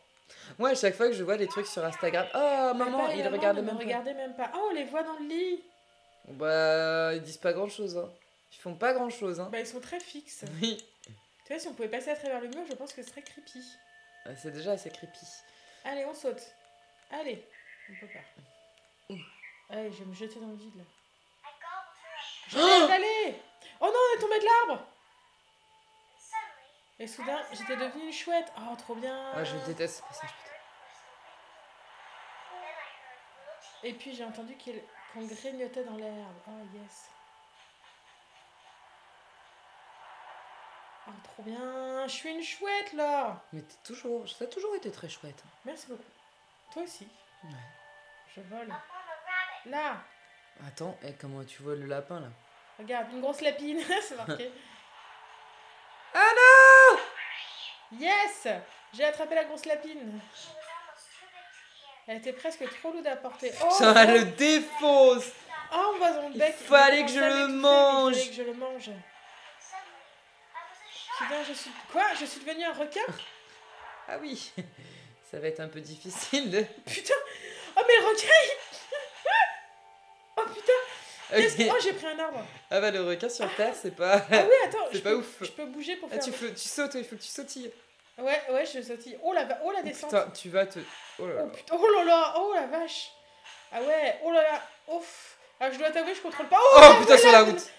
[0.59, 3.13] Moi, à chaque fois que je vois des trucs sur Instagram, oh Mais maman, pas,
[3.13, 3.83] il maman, regarde ne me même pas.
[3.83, 4.51] regardez même pas.
[4.55, 5.63] Oh, on les voit dans le lit.
[6.27, 7.97] Bah, ils disent pas grand chose.
[7.97, 8.09] Hein.
[8.53, 9.39] Ils font pas grand chose.
[9.39, 9.49] Hein.
[9.51, 10.43] Bah, ils sont très fixes.
[10.61, 10.77] Oui.
[11.45, 13.21] Tu vois, si on pouvait passer à travers le mur, je pense que ce serait
[13.23, 13.63] creepy.
[14.25, 15.25] Ah, C'est déjà assez creepy.
[15.85, 16.43] Allez, on saute.
[17.11, 17.45] Allez.
[17.89, 19.15] On peut pas.
[19.75, 20.83] Allez, je vais me jeter dans le vide là.
[22.49, 23.35] Je vais avaler
[23.79, 24.85] Oh non, on est tombé de l'arbre
[27.01, 28.53] Et soudain, j'étais devenue une chouette.
[28.59, 29.33] Oh, trop bien.
[29.35, 30.29] Ouais, je déteste ce passage.
[33.83, 36.35] Et puis j'ai entendu qu'il- qu'on grignotait dans l'herbe.
[36.47, 37.09] Oh yes.
[41.07, 42.07] Oh, trop bien.
[42.07, 43.41] Je suis une chouette là.
[43.51, 45.43] Mais t'es toujours, ça a toujours été très chouette.
[45.65, 46.03] Merci beaucoup.
[46.71, 47.07] Toi aussi.
[47.43, 47.49] Ouais.
[48.35, 48.71] Je vole.
[49.65, 50.03] Là.
[50.67, 52.27] Attends, et comment tu vois le lapin là?
[52.77, 53.79] Regarde, une grosse lapine.
[54.03, 54.51] C'est marqué.
[56.13, 56.19] Ah
[57.99, 58.47] Yes
[58.93, 60.19] J'ai attrapé la grosse lapine.
[62.07, 63.51] Elle était presque trop lourde à porter.
[63.63, 65.25] Oh, oh, le défonce
[65.71, 66.55] Ah, on voit son Il bec.
[66.55, 68.11] fallait il que je commence à le m'étouffer, mange.
[68.11, 68.89] Il fallait que je le mange.
[71.19, 71.71] Putain, je suis...
[71.91, 72.03] Quoi?
[72.19, 73.01] Je suis devenu un requin?
[74.07, 74.51] Ah oui,
[75.31, 76.49] ça va être un peu difficile.
[76.49, 77.13] de- Putain
[77.77, 78.70] Oh, mais le requin il- Oh,
[81.37, 81.69] Qu'est-ce que- Ok.
[81.73, 82.45] Oh, j'ai pris un arbre.
[82.69, 84.17] Ah bah le requin sur terre, c'est pas...
[84.31, 84.85] Ah oui, attends.
[84.91, 85.35] C'est pas peux- ouf.
[85.41, 86.23] Je peux bouger pour Ah, faire...
[86.23, 87.71] tu, faut- tu sautes, il faut que tu sautilles.
[88.17, 89.17] Ouais, ouais, je sautille.
[89.23, 90.09] Oh la, oh, la descente.
[90.11, 90.79] Putain, tu vas te...
[91.19, 91.51] Oh là Oh là.
[91.51, 93.11] putain, oh là là, oh la vache.
[93.71, 95.37] Ah ouais, oh là là, ouf.
[95.59, 96.57] Ah, je dois t'avouer, je contrôle pas.
[96.59, 97.71] Oh la putain, sur la route.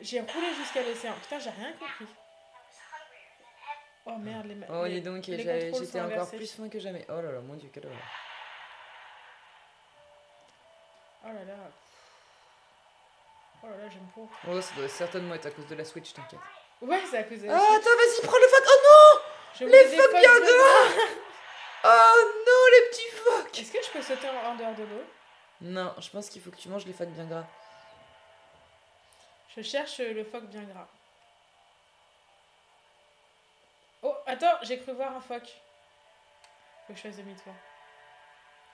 [0.00, 1.12] J'ai roulé jusqu'à l'océan.
[1.22, 2.06] Putain, j'ai rien compris.
[4.06, 7.04] Oh merde, les ma- Oh, les- donc, j'étais encore plus faim que jamais.
[7.08, 7.98] Oh là là, mon dieu, quelle horreur.
[11.24, 11.70] Oh là là.
[13.62, 14.32] Oh là là, j'aime pas.
[14.48, 16.40] Oh, ça doit certainement être à cause de la Switch, t'inquiète.
[16.80, 17.78] Ouais, c'est à cause de la Ah, Switch.
[17.78, 19.18] attends, vas-y, prends le phoque Oh
[19.60, 21.04] Je les phoques bien gras
[21.84, 25.04] Oh non, les petits phoques Est-ce que je peux sauter en, dehors de l'eau?
[25.60, 27.44] Non, je pense qu'il faut que tu manges les phoques bien gras.
[29.56, 30.88] Je cherche le phoque bien gras.
[34.02, 35.46] Oh, attends, j'ai cru voir un phoque.
[36.86, 37.52] Faut que je fasse demi-tour.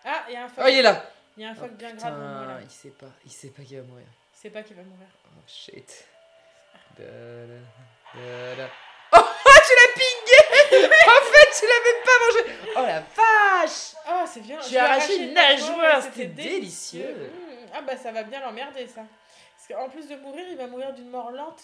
[0.04, 0.64] Ah, il y a un phoque.
[0.66, 1.04] Oh, il est là
[1.36, 2.54] Il y a un Oh, phoque bien gras devant moi là.
[2.54, 4.06] putain, il sait pas, il sait pas qu'il va mourir.
[4.40, 5.08] Sait pas qu'il va mourir.
[5.26, 6.06] Oh shit.
[6.96, 7.54] Da, da,
[8.14, 8.70] da, da.
[9.16, 9.18] Oh,
[9.66, 14.40] tu l'as pingé En fait, tu l'as même pas mangé Oh la vache Oh, c'est
[14.40, 14.60] bien.
[14.60, 17.14] J'ai Je lui ai arraché une nageoire, c'était délicieux.
[17.32, 17.68] Mmh.
[17.74, 19.02] Ah bah ça va bien l'emmerder ça.
[19.56, 21.62] Parce qu'en plus de mourir, il va mourir d'une mort lente.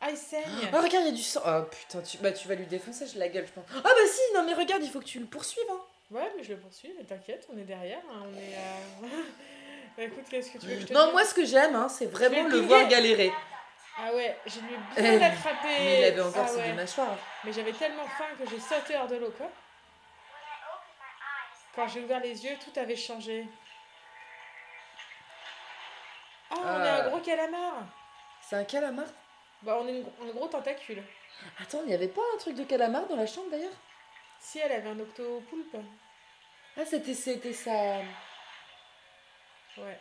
[0.00, 0.42] Ah, il saigne.
[0.72, 3.06] Oh regarde, il y a du sang Oh putain, tu, bah, tu vas lui défoncer
[3.16, 3.64] la gueule, je pense.
[3.76, 5.62] Ah bah si, non mais regarde, il faut que tu le poursuives.
[5.70, 5.80] Hein.
[6.10, 8.02] Ouais, mais je le poursuis, mais t'inquiète, on est derrière.
[8.10, 8.54] hein, on est.
[8.56, 9.22] euh,
[9.96, 11.74] Bah, écoute, qu'est-ce que tu veux que je te Non, dise moi ce que j'aime,
[11.76, 13.32] hein, c'est vraiment le voir galérer.
[13.96, 14.60] Ah ouais, j'ai
[14.96, 15.68] Eh, bien attrapé.
[15.68, 16.68] Mais il avait encore ah ses ouais.
[16.70, 17.16] deux mâchoires.
[17.44, 19.48] Mais j'avais tellement faim que j'ai sauté hors de l'eau, quoi.
[21.76, 23.46] Quand j'ai ouvert les yeux, tout avait changé.
[26.50, 27.04] Ah, on Ah.
[27.04, 27.84] un gros calamar.
[28.40, 29.06] C'est un calamar?
[29.62, 31.02] Bah, on est une- un gros tentacule.
[31.60, 33.72] Attends, il n'y avait pas un truc de calamar dans la chambre d'ailleurs?
[34.40, 35.76] Si elle avait un octopoulpe.
[36.76, 37.98] Ah, c'était, c'était ça.
[39.78, 39.98] Ouais.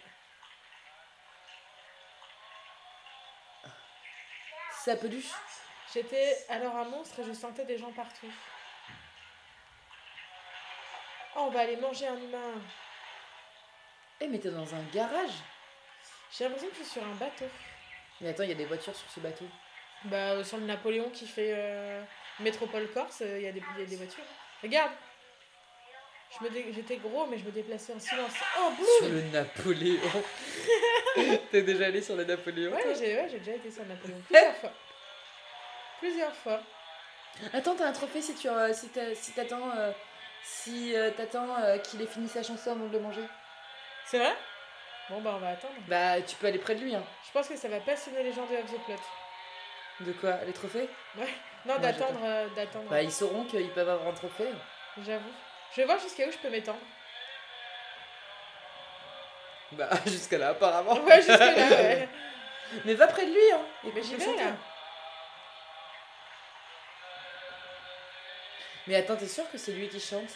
[4.83, 5.31] Sa peluche.
[5.93, 8.31] J'étais alors un monstre et je sentais des gens partout.
[11.35, 12.61] Oh, on va aller manger un humain.
[14.21, 15.31] Eh, mais t'es dans un garage
[16.31, 17.45] J'ai l'impression que je suis sur un bateau.
[18.21, 19.45] Mais attends, il y a des voitures sur ce bateau.
[20.05, 22.03] Bah, euh, sur le Napoléon qui fait euh,
[22.39, 24.23] Métropole Corse, euh, il y, a des- il y a des voitures.
[24.61, 24.91] Regarde
[26.73, 28.31] J'étais gros, mais je me déplaçais en silence.
[28.59, 30.23] Oh, Sur boum le Napoléon.
[31.51, 34.17] T'es déjà allé sur le Napoléon Ouais, j'ai ouais, j'ai déjà été sur le Napoléon.
[34.27, 34.71] Plusieurs fois.
[35.99, 36.59] Plusieurs fois.
[37.53, 38.89] Attends, t'as un trophée si tu euh, si
[39.33, 39.91] t'attends euh,
[40.43, 43.23] si euh, t'attends euh, qu'il ait fini sa chanson avant de le manger.
[44.05, 44.33] C'est vrai?
[45.09, 45.73] Bon, bah, on va attendre.
[45.87, 47.03] Bah, tu peux aller près de lui, hein.
[47.27, 50.05] Je pense que ça va passionner les gens de Have the Plot.
[50.05, 50.37] De quoi?
[50.45, 50.89] Les trophées?
[51.15, 51.23] Non,
[51.65, 52.19] Non, d'attendre.
[52.23, 52.89] euh, d'attendre.
[52.89, 54.49] Bah, ils sauront qu'ils peuvent avoir un trophée.
[55.05, 55.31] J'avoue.
[55.73, 56.79] Je vais voir jusqu'à où je peux m'étendre.
[59.71, 60.93] Bah, jusqu'à là, apparemment.
[60.99, 62.07] Ouais, jusque là, ouais.
[62.85, 63.61] Mais va près de lui, hein.
[63.83, 64.51] Et Mais j'y vais là.
[68.85, 70.29] Mais attends, t'es sûr que c'est lui qui chante?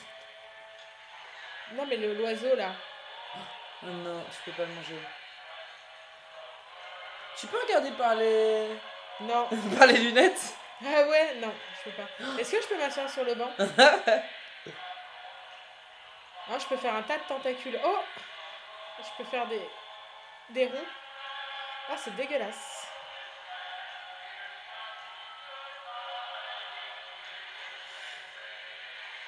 [1.74, 2.72] Non, mais l'oiseau là.
[3.84, 4.96] Oh non, tu peux pas le manger.
[7.40, 8.70] Tu peux regarder par les...
[9.22, 9.48] Non.
[9.78, 10.56] par les lunettes?
[10.84, 12.40] Ah ouais, non, je peux pas.
[12.40, 13.52] Est-ce que je peux m'asseoir sur le banc?
[16.50, 17.80] Ah, je peux faire un tas de tentacules.
[17.84, 18.00] Oh
[19.00, 19.62] Je peux faire des,
[20.52, 20.88] des ronds.
[21.90, 22.88] Ah, c'est dégueulasse.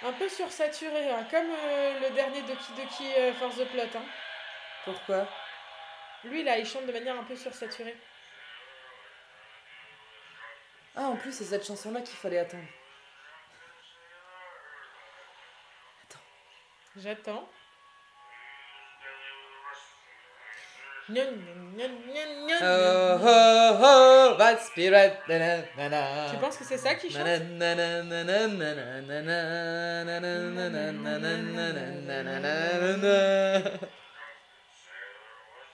[0.02, 3.98] Un peu sursaturé, hein, comme euh, le dernier Doki Doki euh, Force the Plot.
[3.98, 4.06] Hein.
[4.86, 5.28] Pourquoi?
[6.24, 7.98] Lui, là, il chante de manière un peu sursaturée.
[10.96, 12.64] Ah, en plus, c'est cette chanson-là qu'il fallait attendre.
[17.02, 17.48] J'attends.
[21.12, 21.16] Oh,
[23.22, 25.14] oh, oh, bad spirit.
[25.26, 27.26] Tu penses que c'est ça qui chante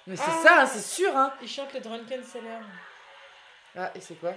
[0.08, 1.18] Mais c'est ça, hein, c'est sûr.
[1.18, 1.34] Hein.
[1.42, 2.62] Il chante le Drunken Sailor.
[3.76, 4.36] Ah, et c'est quoi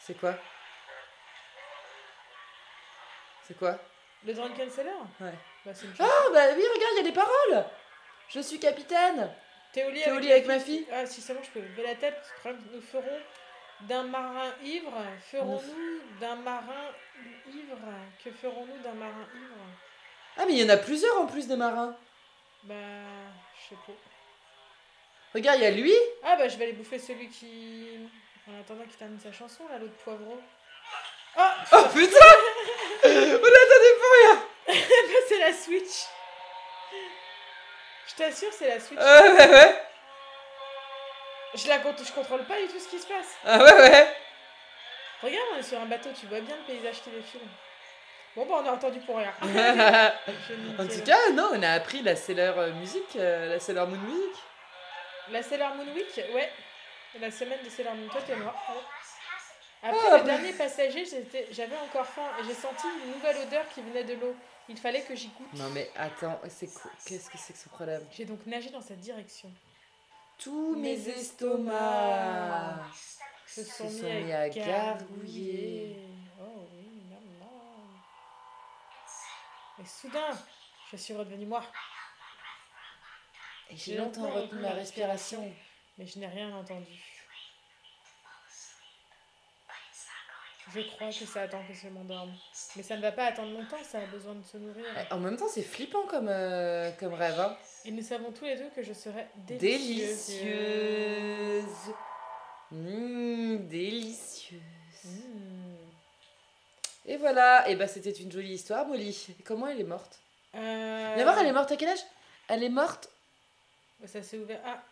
[0.00, 0.34] C'est quoi
[3.46, 3.78] C'est quoi
[4.24, 5.32] le Drunken Sailor Ouais.
[5.64, 6.10] Bah, c'est une chanson.
[6.10, 7.64] Ah, bah oui, regarde, il y a des paroles
[8.28, 9.30] Je suis capitaine
[9.72, 12.56] T'es au lit avec, ma fille Ah, si seulement je peux lever la tête, parce
[12.56, 13.18] que nous ferons
[13.82, 14.92] d'un marin ivre
[15.30, 16.90] ferons-nous d'un marin
[17.46, 17.78] ivre
[18.22, 19.56] Que ferons-nous d'un marin ivre?
[20.36, 21.96] Ah, mais il y en a plusieurs en plus des marins.
[22.64, 22.74] Bah,
[23.56, 23.92] je sais pas.
[25.34, 25.94] Regarde, il y a lui.
[26.22, 27.98] Ah bah je vais aller bouffer celui qui...
[28.46, 30.40] En attendant qu'il termine sa chanson, là, l'autre poivreau.
[31.36, 32.16] Ah Oh putain
[33.16, 34.72] On l'attendait pour rien bah,
[35.28, 36.06] c'est la Switch
[38.08, 38.98] Je t'assure, c'est la Switch.
[39.00, 39.82] Ah ouais, ouais.
[41.54, 43.36] Je la compte, je contrôle pas du tout ce qui se passe.
[43.44, 44.16] Ah ouais, ouais.
[45.22, 47.40] Regarde, on est sur un bateau, tu vois bien le paysage défile.
[48.34, 49.32] Bon bah on a entendu pour rien.
[50.78, 53.98] en tout cas, non, on a appris la Sailor euh, Music, euh, la Sailor Moon
[53.98, 54.42] Music.
[55.30, 56.50] La Sailor Moon Week, ouais.
[57.20, 58.54] La semaine de Sailor Moon, toi t'es moi.
[58.70, 58.80] ouais.
[59.82, 61.04] Après Ah, le dernier passager,
[61.50, 64.34] j'avais encore faim et j'ai senti une nouvelle odeur qui venait de l'eau.
[64.68, 65.52] Il fallait que j'y goûte.
[65.54, 66.68] Non mais attends, c'est
[67.04, 68.06] Qu'est-ce que c'est que ce problème?
[68.12, 69.50] J'ai donc nagé dans cette direction.
[70.38, 72.80] Tous mes mes estomacs.
[73.46, 75.98] Se sont mis à gargouiller.
[76.40, 77.90] Oh oui, maman.
[79.82, 80.30] Et soudain,
[80.90, 81.64] je suis redevenue moi.
[83.68, 85.52] Et j'ai longtemps retenu ma respiration.
[85.98, 87.11] Mais je n'ai rien entendu.
[90.70, 92.32] Je crois que ça attend que je m'endorme.
[92.76, 94.84] Mais ça ne va pas attendre longtemps, ça a besoin de se nourrir.
[94.96, 97.38] Eh, En même temps, c'est flippant comme, euh, comme rêve.
[97.40, 97.56] Hein.
[97.84, 100.26] Et nous savons tous les deux que je serai délicieuse.
[100.28, 101.94] Délicieuse.
[102.70, 104.60] Mmh, délicieuse.
[105.04, 105.74] Mmh.
[107.06, 109.26] Et voilà, et bah c'était une jolie histoire, Molly.
[109.38, 110.20] Et comment elle est morte?
[110.54, 111.98] Euh, voir, elle est morte à quel âge?
[112.48, 113.08] Elle est morte.
[114.06, 114.60] Ça s'est ouvert.
[114.64, 114.82] Ah,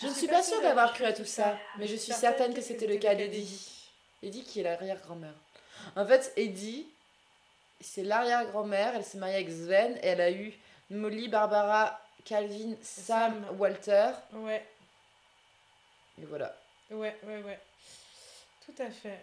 [0.00, 2.60] Je ne suis pas sûre d'avoir cru à tout ça, mais je suis certaine que
[2.62, 3.86] c'était le cas d'Eddie.
[4.22, 5.34] Eddie qui est l'arrière-grand-mère.
[5.96, 6.86] En fait, Eddie,
[7.80, 10.52] c'est l'arrière-grand-mère, elle s'est mariée avec Sven, et elle a eu
[10.90, 13.46] Molly, Barbara, Calvin, Sam.
[13.58, 14.10] Walter.
[14.32, 14.64] ouais,
[16.20, 16.54] Et voilà.
[16.90, 17.58] ouais, ouais, ouais.
[18.66, 19.18] Tout à fait.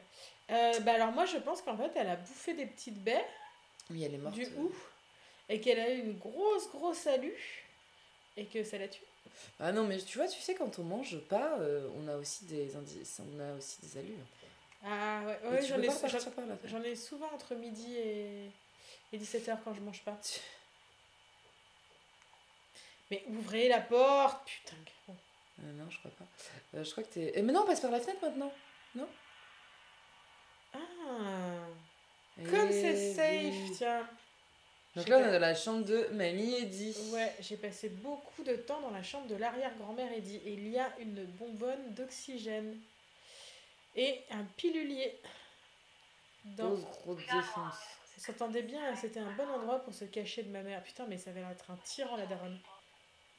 [0.49, 3.25] Euh, bah alors moi je pense qu'en fait elle a bouffé des petites baies
[3.89, 4.33] Oui, elle est morte.
[4.35, 4.73] du hou
[5.49, 7.33] et qu'elle a eu une grosse grosse alu
[8.37, 9.05] et que ça l'a tuée.
[9.59, 12.45] Ah non, mais tu vois, tu sais, quand on mange pas, euh, on a aussi
[12.45, 14.25] des indices, on a aussi des allures.
[14.85, 18.51] Ah ouais, j'en ai, j'en- souvent entre midi et,
[19.11, 20.17] et 17h quand je mange pas.
[23.09, 24.75] Mais ouvrez la porte, putain.
[25.09, 26.25] Euh, non, je crois pas.
[26.75, 27.31] Euh, je crois que t'es.
[27.35, 28.51] Eh, mais non, on passe par la fenêtre maintenant.
[30.73, 30.79] Ah,
[32.49, 33.71] comme c'est Eh safe, oui.
[33.77, 34.07] tiens.
[34.97, 36.95] Donc là, on est dans la chambre de Mamie Eddie.
[37.13, 40.41] Ouais, j'ai passé beaucoup de temps dans la chambre de l'arrière-grand-mère Eddie.
[40.43, 42.79] Et il y a une bonbonne d'oxygène.
[43.95, 45.19] Et un pilulier.
[46.45, 46.73] Dans...
[46.73, 47.75] Grosse défense.
[48.17, 50.81] On s'entendait bien, c'était un bon endroit pour se cacher de ma mère.
[50.81, 52.59] Putain, mais ça avait l'air d'être un tyran, la daronne.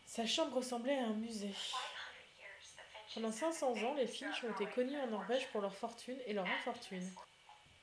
[0.06, 1.52] Sa chambre ressemblait à un musée.
[3.14, 6.46] Pendant 500 ans, les Finch ont été connus en Norvège pour leur fortune et leur
[6.46, 7.10] infortune.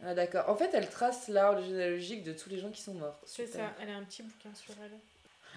[0.04, 0.50] Ah d'accord.
[0.50, 3.20] En fait, elle trace l'arbre généalogique de tous les gens qui sont morts.
[3.26, 4.92] C'est ça, elle a un petit bouquin sur elle.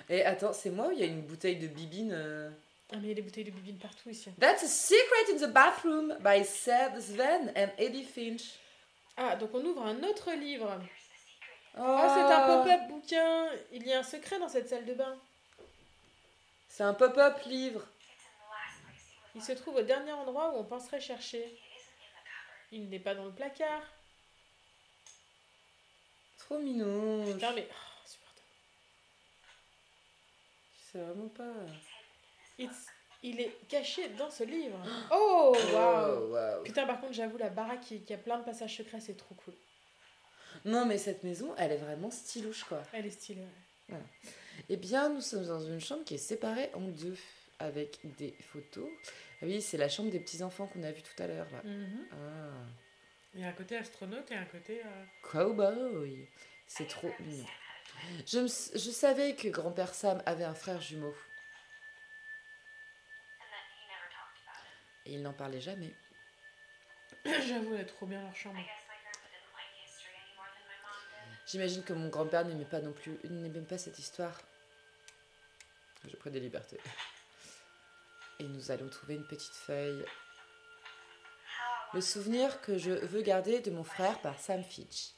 [0.08, 2.48] Et attends, c'est moi ou il y a une bouteille de bibine euh
[2.92, 4.30] Ah, mais il y a des bouteilles de bibine partout ici.
[4.38, 8.58] That's a secret in the bathroom by Seb Sven and Eddie Finch.
[9.16, 10.80] Ah, donc on ouvre un autre livre.
[11.76, 13.48] Oh, Ah, c'est un pop-up bouquin.
[13.72, 15.16] Il y a un secret dans cette salle de bain.
[16.68, 17.84] C'est un pop-up livre.
[19.34, 21.58] Il se trouve au dernier endroit où on penserait chercher.
[22.70, 23.82] Il n'est pas dans le placard.
[26.48, 27.24] Trop mignon.
[27.34, 27.68] Putain, mais.
[27.70, 28.08] oh,
[30.92, 31.52] sais vraiment pas.
[32.58, 32.86] It's-
[33.22, 34.78] Il est caché dans ce livre.
[35.10, 36.22] Oh, waouh!
[36.22, 36.62] Oh, waouh.
[36.64, 39.34] Putain, par contre, j'avoue, la baraque qui, qui a plein de passages secrets, c'est trop
[39.34, 39.54] cool.
[40.64, 42.82] Non, mais cette maison, elle est vraiment stylouche, quoi.
[42.94, 43.44] Elle est stylée.
[43.90, 43.98] ouais.
[44.70, 47.16] Eh bien, nous sommes dans une chambre qui est séparée en deux,
[47.58, 48.88] avec des photos.
[49.42, 51.62] Ah oui, c'est la chambre des petits-enfants qu'on a vu tout à l'heure, là.
[52.12, 52.16] Ah,
[53.38, 54.82] Il y a un côté astronaute et un côté.
[54.84, 56.28] euh, cowboy.
[56.66, 57.46] C'est trop mignon.
[58.26, 61.14] Je, me je savais que grand-père Sam avait un frère jumeau.
[65.06, 65.94] Et il n'en parlait jamais.
[67.24, 68.58] J'avoue, elle est trop bien leur chambre.
[71.46, 74.36] J'imagine que mon grand-père n'aimait pas non plus, n'aimait pas cette histoire.
[76.08, 76.80] Je prends des libertés.
[78.40, 80.04] Et nous allons trouver une petite feuille.
[81.94, 85.12] Le souvenir que je veux garder de mon frère par Sam Fitch.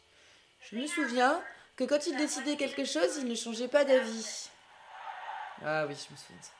[0.60, 1.42] Je me souviens
[1.76, 4.50] que quand il décidait quelque chose, il ne changeait pas d'avis.
[5.64, 6.52] Ah oui, je me souviens de ça.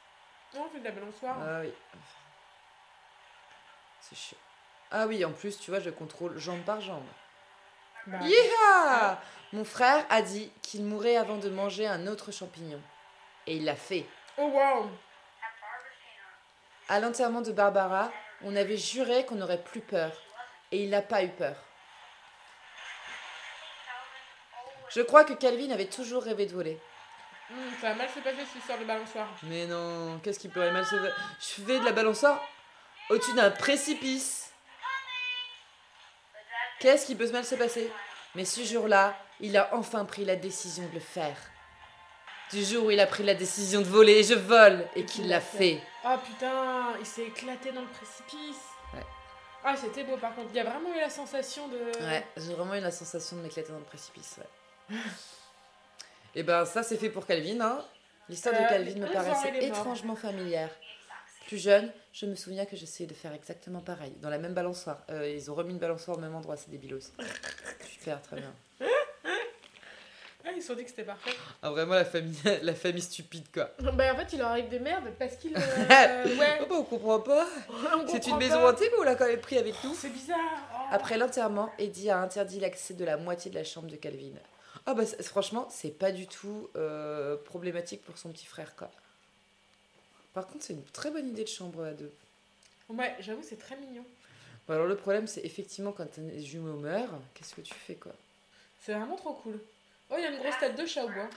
[0.54, 1.36] Non, on fait de la balançoire.
[1.40, 1.72] Ah oui.
[4.00, 4.38] C'est chiant.
[4.90, 7.06] Ah oui, en plus, tu vois, je contrôle jambe par jambe.
[8.06, 9.20] Bah, Yeeha
[9.52, 12.80] Mon frère a dit qu'il mourrait avant de manger un autre champignon.
[13.46, 14.06] Et il l'a fait.
[14.38, 14.90] Oh, waouh!
[16.88, 18.10] À l'enterrement de Barbara,
[18.42, 20.12] On avait juré qu'on n'aurait plus peur.
[20.72, 21.56] Et il n'a pas eu peur.
[24.88, 26.78] Je crois que Calvin avait toujours rêvé de voler.
[27.50, 29.28] Hum, ça va mal se passer cette histoire de balançoire.
[29.44, 32.40] Mais non, qu'est-ce qui pourrait mal se faire Je fais de la balançoire
[33.08, 34.52] au-dessus d'un précipice.
[36.78, 37.90] Qu'est-ce qui peut mal se passer?
[38.34, 41.36] Mais ce jour-là, il a enfin pris la décision de le faire.
[42.52, 45.28] Du jour où il a pris la décision de voler, et je vole, et qu'il
[45.28, 45.80] l'a fait.
[46.04, 48.64] Ah putain, il s'est éclaté dans le précipice.
[48.94, 49.04] Ouais.
[49.64, 50.48] Ah, c'était beau par contre.
[50.50, 51.76] Il y a vraiment eu la sensation de.
[51.76, 54.38] Ouais, j'ai vraiment eu la sensation de m'éclater dans le précipice.
[54.38, 54.96] Ouais.
[56.34, 57.60] et ben ça c'est fait pour Calvin.
[57.60, 57.84] Hein.
[58.28, 60.70] L'histoire de Euh, Calvin me paraissait étrangement familière.
[61.46, 65.02] Plus jeune, je me souviens que j'essayais de faire exactement pareil, dans la même balançoire.
[65.10, 67.12] Euh, ils ont remis une balançoire au même endroit, c'est débilos.
[67.90, 68.54] Super, très bien.
[70.50, 71.30] Ah, ils se sont dit que c'était parfait.
[71.62, 73.70] Ah, vraiment la famille, la famille stupide quoi.
[73.78, 75.56] Bah, en fait, il leur arrive des merdes parce qu'il.
[75.56, 76.58] euh, ouais.
[76.62, 77.46] Oh, bah, on comprend pas.
[78.08, 79.94] C'est une maison hantée, mais on l'a quand même pris avec nous.
[79.94, 80.38] C'est bizarre.
[80.74, 80.76] Oh.
[80.90, 84.32] Après l'enterrement, Eddie a interdit l'accès de la moitié de la chambre de Calvin.
[84.86, 88.90] Ah bah franchement, c'est pas du tout euh, problématique pour son petit frère quoi.
[90.32, 92.10] Par contre, c'est une très bonne idée de chambre à deux.
[92.88, 94.04] Ouais, j'avoue, c'est très mignon.
[94.66, 98.12] Bon, alors le problème, c'est effectivement quand un jumeau meurt, qu'est-ce que tu fais quoi?
[98.80, 99.60] C'est vraiment trop cool.
[100.10, 101.28] Oh, il y a une grosse tête de chat au bois.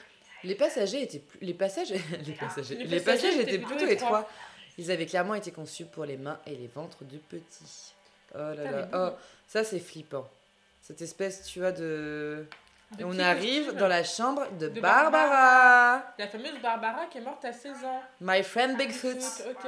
[0.43, 1.39] Les passagers étaient plus...
[1.41, 3.91] les passagers les passagers Les étaient étaient plutôt étroits.
[4.19, 4.29] étroits.
[4.77, 7.93] Ils avaient clairement été conçus pour les mains et les ventres de petits.
[8.33, 8.89] Oh là là.
[8.93, 10.27] Oh, ça c'est flippant.
[10.81, 12.45] Cette espèce, tu vois, de.
[12.97, 16.03] De Et on arrive dans la chambre de, De Barbara.
[16.17, 18.03] La fameuse Barbara qui est morte à 16 ans.
[18.21, 19.17] My friend Bigfoot.
[19.49, 19.67] Ok.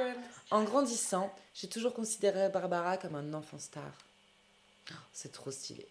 [0.50, 3.82] En grandissant, j'ai toujours considéré Barbara comme un enfant star.
[4.90, 5.86] Oh, C'est trop stylé.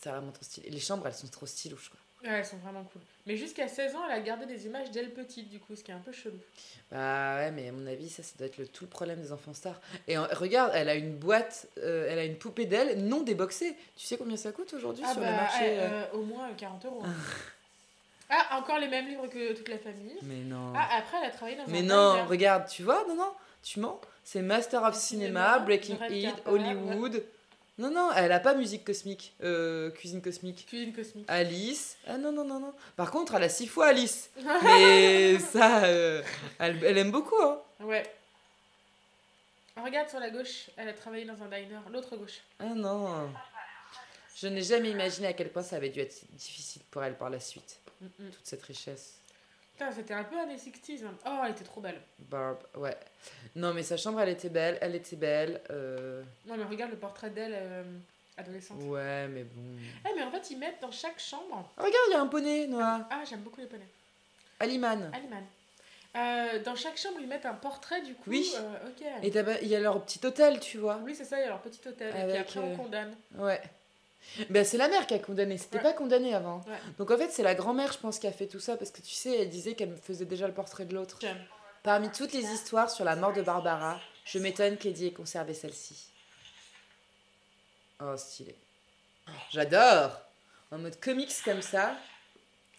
[0.00, 0.70] C'est vraiment trop stylé.
[0.70, 1.98] Les chambres, elles sont trop stylouches, quoi.
[2.22, 3.00] Ouais, elles sont vraiment cool.
[3.26, 5.90] Mais jusqu'à 16 ans, elle a gardé des images d'elle petite, du coup, ce qui
[5.90, 6.36] est un peu chelou.
[6.90, 9.32] Bah ouais, mais à mon avis, ça, ça doit être le, tout le problème des
[9.32, 9.80] enfants stars.
[10.08, 13.74] Et en- regarde, elle a une boîte, euh, elle a une poupée d'elle non déboxée.
[13.96, 16.22] Tu sais combien ça coûte aujourd'hui Ah sur bah, le marché ouais, euh euh, au
[16.22, 17.02] moins euh, 40 euros.
[17.04, 17.12] hein.
[18.28, 20.16] ah, encore les mêmes livres que toute la famille.
[20.22, 20.72] Mais non.
[20.76, 22.26] Ah, après, elle a travaillé dans mais un non, diner.
[22.28, 24.00] regarde, tu vois, non, non, tu mens.
[24.24, 27.24] C'est Master of Cinéma, Cinema, Breaking Red It, Hollywood.
[27.80, 30.66] Non, non, elle a pas musique cosmique, euh, cuisine cosmique.
[30.68, 31.24] Cuisine cosmique.
[31.28, 31.96] Alice.
[32.06, 32.74] Ah non, non, non, non.
[32.94, 34.28] Par contre, elle a six fois Alice.
[34.62, 36.22] Mais ça, euh,
[36.58, 37.58] elle, elle aime beaucoup, hein.
[37.80, 38.02] Ouais.
[39.82, 41.80] Regarde sur la gauche, elle a travaillé dans un diner.
[41.90, 42.40] L'autre gauche.
[42.58, 43.30] Ah non.
[44.36, 47.30] Je n'ai jamais imaginé à quel point ça avait dû être difficile pour elle par
[47.30, 48.30] la suite, Mm, mm.
[48.30, 49.19] toute cette richesse.
[49.80, 51.04] Putain, c'était un peu années 60s.
[51.06, 51.14] hein.
[51.26, 51.98] Oh, elle était trop belle.
[52.18, 52.94] Barb, ouais.
[53.56, 55.62] Non, mais sa chambre, elle était belle, elle était belle.
[55.70, 57.82] euh, Non, mais regarde le portrait d'elle euh,
[58.36, 58.76] adolescente.
[58.82, 59.62] Ouais, mais bon.
[60.06, 61.66] Eh, mais en fait, ils mettent dans chaque chambre.
[61.78, 63.08] Ah, regarde, il y a un poney, Noah.
[63.10, 63.88] Ah, j'aime beaucoup les poneys.
[64.58, 65.10] Aliman.
[65.14, 65.44] Aliman.
[66.16, 68.28] Euh, dans chaque chambre, ils mettent un portrait du coup.
[68.28, 68.52] Oui.
[68.58, 69.06] euh, ok.
[69.22, 69.28] Et
[69.62, 71.00] il y a leur petit hôtel, tu vois.
[71.02, 72.08] Oui, c'est ça, il y a leur petit hôtel.
[72.08, 73.14] et puis Avec, après, on condamne.
[73.38, 73.62] Ouais.
[74.48, 75.82] Ben, c'est la mère qui a condamné, c'était Ouais.
[75.82, 76.58] pas condamné avant.
[76.66, 76.78] Ouais.
[76.98, 79.00] Donc en fait, c'est la grand-mère, je pense, qui a fait tout ça parce que
[79.00, 81.18] tu sais, elle disait qu'elle me faisait déjà le portrait de l'autre.
[81.82, 86.06] Parmi toutes les histoires sur la mort de Barbara, je m'étonne qu'Eddie ait conservé celle-ci.
[88.02, 88.54] Oh, stylé.
[89.50, 90.12] J'adore
[90.70, 91.96] En mode comics comme ça,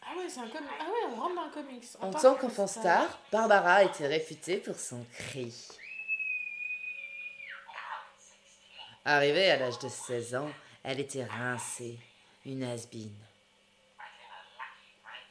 [0.04, 0.69] Ah ouais, c'est un comics.
[0.80, 1.84] Ah ouais, on rentre dans un comics.
[1.99, 5.54] en tant qu'enfant star, Barbara était réputée pour son cri.
[9.06, 10.49] Arrivée à l'âge de 16 ans,
[10.84, 12.00] elle était rincée,
[12.46, 13.13] une has-been.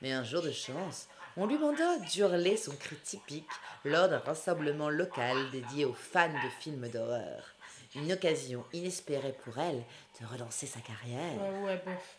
[0.02, 3.50] Mais un jour de chance, on lui manda d'hurler son cri typique
[3.84, 7.44] lors d'un rassemblement local dédié aux fans de films d'horreur.
[7.94, 9.82] Une occasion inespérée pour elle
[10.20, 11.42] de relancer sa carrière.
[11.42, 12.16] Ouais, ouais, bof.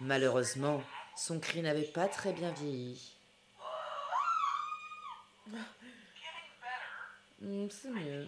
[0.00, 0.82] Malheureusement,
[1.16, 3.14] son cri n'avait pas très bien vieilli.
[7.40, 8.26] Hmm, C'est mieux.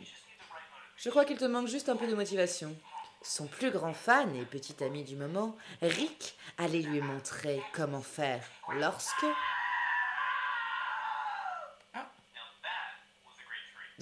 [0.96, 2.74] Je crois qu'il te manque juste un peu de motivation.
[3.22, 8.42] Son plus grand fan et petit ami du moment, Rick, allait lui montrer comment faire
[8.74, 9.26] lorsque...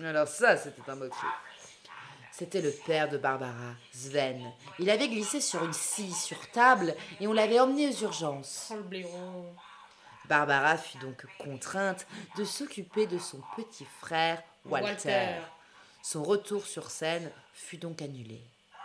[0.01, 1.29] Alors ça, c'était un mot-clé.
[2.31, 4.53] C'était le père de Barbara, Sven.
[4.79, 8.73] Il avait glissé sur une scie sur table et on l'avait emmené aux urgences.
[8.73, 9.47] Oh.
[10.27, 12.07] Barbara fut donc contrainte
[12.37, 15.41] de s'occuper de son petit frère Walter.
[16.01, 18.41] Son retour sur scène fut donc annulé.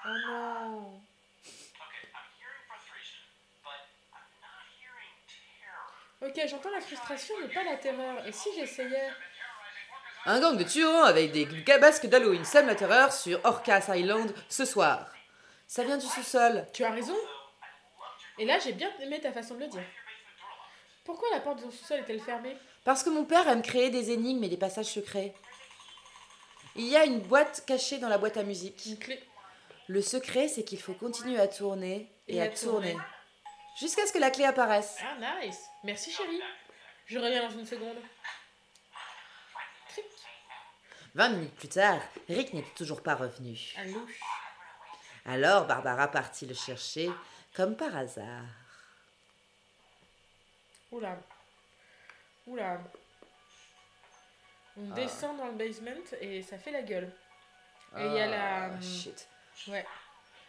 [0.06, 1.02] Oh non.
[6.22, 8.26] Ok, j'entends la frustration, mais pas la terreur.
[8.26, 9.10] Et si j'essayais?
[10.26, 14.64] Un gang de tueurs avec des gabasques d'Halloween sème la terreur sur Orcas Island ce
[14.64, 15.08] soir.
[15.68, 16.66] Ça vient du sous-sol.
[16.74, 17.18] Tu as raison.
[18.40, 19.84] Et là, j'ai bien aimé ta façon de le dire.
[21.04, 22.58] Pourquoi la porte de son sous-sol est-elle fermée?
[22.86, 25.34] Parce que mon père aime créer des énigmes et des passages secrets.
[26.76, 28.86] Il y a une boîte cachée dans la boîte à musique.
[28.86, 29.22] Une clé.
[29.88, 32.92] Le secret, c'est qu'il faut continuer à tourner et, Et à, à tourner.
[32.94, 33.06] tourner.
[33.80, 34.98] Jusqu'à ce que la clé apparaisse.
[35.04, 35.66] Ah, nice.
[35.84, 36.42] Merci, chérie.
[37.06, 37.98] Je reviens dans une seconde.
[39.90, 40.06] Cric.
[41.16, 43.58] 20 minutes plus tard, Rick n'était toujours pas revenu.
[45.26, 47.10] Alors Barbara partit le chercher,
[47.54, 48.44] comme par hasard.
[50.92, 51.18] Oula.
[52.48, 52.80] Oula.
[54.78, 54.96] On Ah.
[54.96, 57.12] descend dans le basement et ça fait la gueule.
[57.98, 59.28] Et il y a la- Ah, shit.
[59.68, 59.86] Ouais.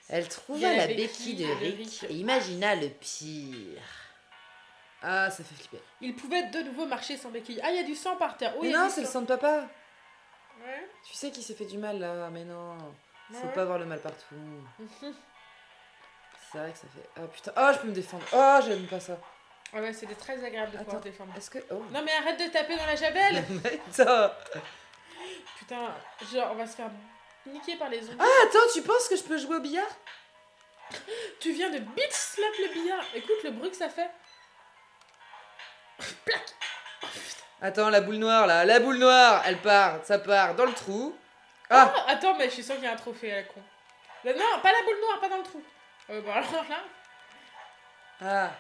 [0.08, 3.80] Elle trouva la béquille de Rick et imagina le pire.
[5.02, 5.80] Ah, ça fait flipper.
[6.00, 7.60] Il pouvait de nouveau marcher sans béquille.
[7.62, 8.54] Ah, il y a du sang par terre.
[8.56, 9.22] Oh, mais non, c'est le sang.
[9.22, 9.66] de papa.
[10.64, 10.88] Ouais.
[11.06, 12.76] Tu sais qu'il s'est fait du mal là, mais non.
[13.32, 13.52] Faut Ouais.
[13.54, 14.34] pas voir le mal partout.
[16.52, 17.08] C'est vrai que ça fait.
[17.20, 18.24] Oh putain, oh, je peux me défendre.
[18.32, 19.18] Oh, j'aime pas ça.
[19.72, 21.32] Ah ouais, c'était très agréable de pouvoir défendre.
[21.36, 21.58] Est-ce que.
[21.70, 21.82] Oh.
[21.90, 23.42] Non, mais arrête de taper dans la javel.
[25.58, 25.94] Putain,
[26.32, 26.90] genre, on va se faire
[27.46, 28.18] niquer par les zombies.
[28.20, 29.88] Ah, attends, tu penses que je peux jouer au billard?
[31.40, 33.04] Tu viens de bitch slap le billard.
[33.14, 34.10] Écoute le bruit que ça fait.
[36.24, 36.42] Plac
[37.62, 41.16] Attends, la boule noire là, la boule noire, elle part, ça part dans le trou.
[41.70, 43.62] Ah, Ah, attends, mais je suis sûre qu'il y a un trophée à la con.
[44.24, 45.62] Non, pas la boule noire, pas dans le trou.
[46.10, 46.84] Euh, bah alors là.
[48.20, 48.50] ah.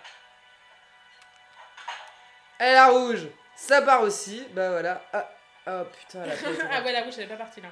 [2.60, 3.26] Et la rouge,
[3.56, 4.46] ça part aussi.
[4.52, 5.02] Bah voilà.
[5.12, 5.30] Ah,
[5.68, 6.32] oh putain, la
[6.72, 7.68] ah ouais, la rouge, elle est pas partie là.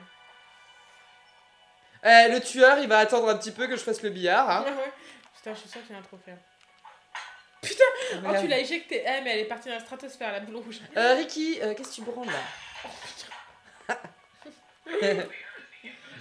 [2.05, 4.48] Eh, le tueur, il va attendre un petit peu que je fasse le billard.
[4.50, 4.64] Hein.
[4.64, 4.92] Ouais.
[5.36, 6.32] Putain, je suis sûre qu'il y a un trophée.
[7.61, 7.84] Putain,
[8.26, 9.05] oh, tu l'as éjecté.
[9.07, 10.80] Eh, mais elle est partie dans la stratosphère, la boule rouge.
[10.96, 13.96] Euh, Ricky, euh, qu'est-ce que tu branles là?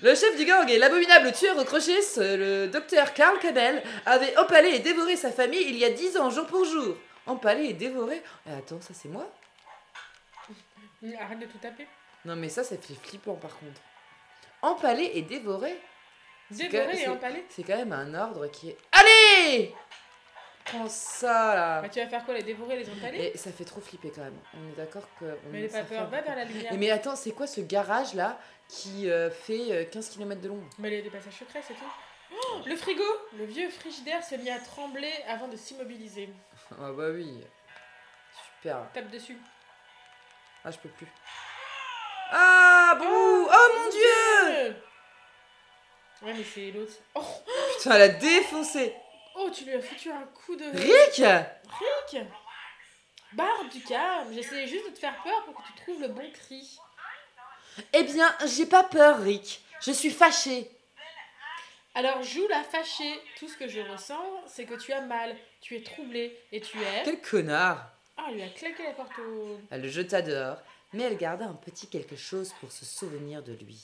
[0.04, 4.36] Le chef du gang et l'abominable tueur au crochet, ce- le docteur Carl Cabell, avait
[4.38, 6.98] empalé et dévoré sa famille il y a 10 ans, jour pour jour.
[7.28, 8.24] Empalé et dévoré?
[8.48, 9.32] Eh, Attends, ça c'est moi?
[11.20, 11.88] Arrête de tout taper.
[12.26, 13.80] Non mais ça, ça fait flippant par contre.
[14.62, 15.80] Empalé et dévoré
[16.50, 17.46] Dévoré et empalé.
[17.50, 18.78] C'est quand même un ordre qui est...
[18.92, 19.74] Allez
[20.66, 23.32] Prends ça là Bah, tu vas faire quoi Les dévorer, les empaler?
[23.34, 24.38] Et ça fait trop flipper quand même.
[24.54, 25.26] On est d'accord que...
[25.26, 26.72] on- Mais n'aie pas peur, va vers la lumière.
[26.74, 28.38] Et mais attends, c'est quoi ce garage là
[28.68, 30.64] qui euh, fait euh, 15 km de long?
[30.78, 31.92] Mais il y a des passages secrets, c'est tout.
[32.34, 33.04] Oh, le frigo
[33.38, 36.30] Le vieux frigidaire se mit à trembler avant de s'immobiliser.
[36.72, 37.42] Ah bah oui.
[38.58, 38.78] Super.
[38.94, 39.38] Tape dessus.
[40.64, 41.08] Ah, je peux plus.
[42.32, 44.76] Ah, bouh Oh mon dieu.
[46.24, 46.94] Ouais, mais c'est l'autre.
[47.16, 47.22] Oh,
[47.78, 48.96] Putain, elle a défoncé
[49.36, 50.66] oh, tu lui as foutu un coup de.
[50.66, 52.26] Rick Rick
[53.34, 56.30] Barbe du calme, j'essayais juste de te faire peur pour que tu trouves le bon
[56.32, 56.78] cri.
[57.94, 59.62] Eh bien, j'ai pas peur, Rick.
[59.82, 60.70] Je suis fâchée.
[61.96, 63.22] Alors joue la fâchée.
[63.38, 66.78] Tout ce que je ressens, c'est que tu as mal, tu es troublé et tu
[66.78, 67.04] es.
[67.04, 67.86] Quel connard
[68.18, 69.60] Ah, elle lui a claqué la porte au.
[69.70, 70.58] Elle le jeta dehors,
[70.94, 73.84] mais elle garda un petit quelque chose pour se souvenir de lui.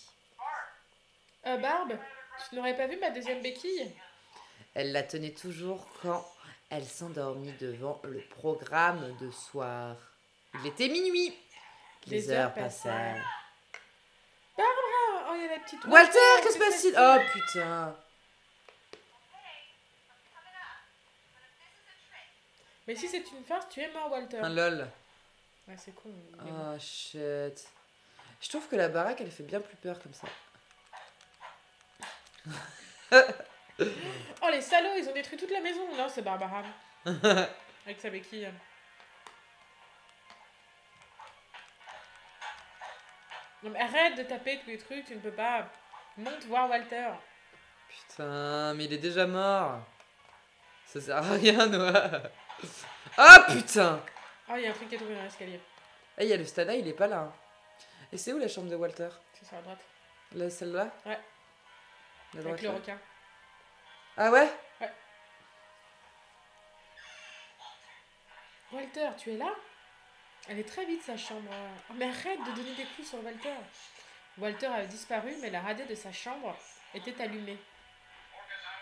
[1.46, 1.98] Euh, Barbe,
[2.50, 3.94] tu n'aurais pas vu ma deuxième béquille?
[4.74, 6.26] Elle la tenait toujours quand
[6.70, 9.96] elle s'endormit devant le programme de soir.
[10.56, 11.34] Il était minuit.
[12.08, 13.26] Les, Les heures heures passèrent.
[14.58, 14.62] Ah,
[15.30, 15.84] oh, il y a la petite.
[15.86, 17.96] Walter, que se passe-t-il Oh putain
[22.88, 24.40] Mais si c'est une farce, tu es mort, Walter.
[24.40, 24.88] Un lol.
[25.68, 26.10] Ouais, c'est con.
[26.10, 26.74] bon.
[26.76, 27.68] Oh shit.
[28.40, 30.28] Je trouve que la baraque elle fait bien plus peur comme ça.
[33.80, 35.82] Oh, les salauds, ils ont détruit toute la maison.
[35.96, 36.64] Non, c'est Barbara.
[37.06, 38.50] Avec sa béquille.
[43.62, 45.70] Non, mais arrête de taper tous les trucs, tu ne peux pas.
[46.18, 47.10] Monte voir Walter.
[47.88, 49.80] Putain, mais il est déjà mort.
[50.86, 52.24] Ça sert à rien, Noah.
[53.16, 54.02] Ah putain
[54.50, 55.60] Oh, il y a un truc qui est tombé dans l'escalier.
[56.18, 57.20] Eh, il y a le Stana, il est pas là.
[57.20, 57.34] hein.
[58.12, 59.10] Et c'est où la chambre de Walter?
[59.34, 59.80] C'est sur la droite.
[60.34, 60.92] La- Celle-là?
[61.06, 61.20] Ouais.
[62.34, 63.00] La droite Avec le là requin.
[64.18, 64.50] Ah ouais?
[68.72, 69.54] Walter, tu es là?
[70.50, 71.50] Elle est très vite sa chambre.
[71.90, 73.54] Oh, mais arrête de donner des coups sur Walter.
[74.38, 76.56] Walter avait disparu, mais la radio de sa chambre
[76.94, 77.58] était allumée.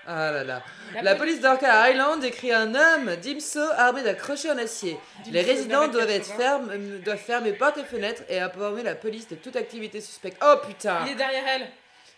[0.07, 0.61] Ah là là.
[0.93, 4.99] La La police d'Orca Island décrit un homme d'Imso armé d'un crochet en acier.
[5.27, 6.37] Les résidents doivent être 80.
[6.37, 10.37] fermes, euh, doivent fermer portes et fenêtres et informer la police de toute activité suspecte.
[10.45, 11.71] Oh putain Il est derrière elle.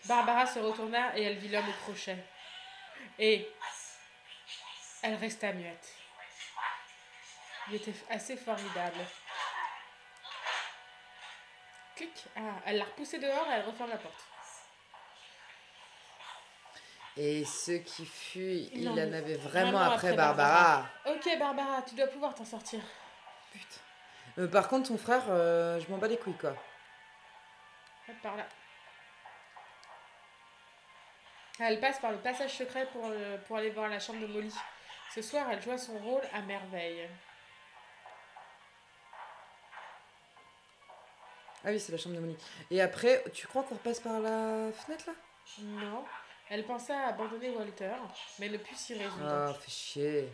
[0.04, 2.16] Barbara se retourna et elle vit l'homme au crochet.
[3.18, 3.48] Et
[5.02, 5.88] elle resta muette.
[7.70, 8.98] Il était assez formidable.
[11.96, 12.26] Clic.
[12.36, 14.24] Ah, elle l'a repoussé dehors et elle referme la porte.
[17.20, 20.86] Et ce qui fut, il en avait vraiment après Barbara.
[21.04, 22.80] Ok, Barbara, tu dois pouvoir t'en sortir.
[23.50, 23.80] Putain.
[24.38, 26.50] Euh, par contre, ton frère, euh, je m'en bats les couilles quoi.
[28.08, 28.46] Hop, Par là.
[31.58, 34.54] Elle passe par le passage secret pour, euh, pour aller voir la chambre de Molly.
[35.12, 37.08] Ce soir, elle joua son rôle à merveille.
[41.64, 42.36] Ah oui, c'est la chambre de Molly.
[42.70, 45.14] Et après, tu crois qu'on repasse par la fenêtre là?
[45.62, 46.04] Non.
[46.50, 47.94] Elle pensa à abandonner Walter,
[48.38, 49.48] mais ne put s'y résoudre.
[49.50, 50.32] Ah, fait chier.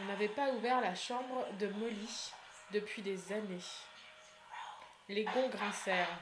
[0.00, 2.30] On n'avait pas ouvert la chambre de Molly
[2.72, 3.62] depuis des années.
[5.08, 6.18] Les gonds grincèrent.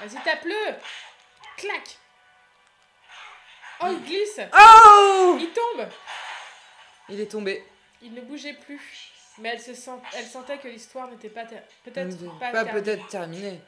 [0.00, 0.76] Vas-y, tape-le
[1.56, 1.96] Clac
[3.80, 5.88] Oh, il glisse Oh Il tombe
[7.08, 7.64] Il est tombé.
[8.02, 9.12] Il ne bougeait plus.
[9.38, 9.92] Mais elle, se sent...
[10.14, 11.44] elle sentait que l'histoire n'était pas...
[11.44, 12.82] ter- Peut-être pas, Pas terminée.
[12.82, 13.60] peut-être terminé.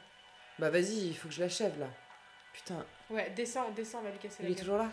[0.61, 1.87] Bah vas-y, il faut que je l'achève là.
[2.53, 4.59] Putain, Ouais, descends, descends, on va lui casser il la est gueule.
[4.59, 4.89] toujours là?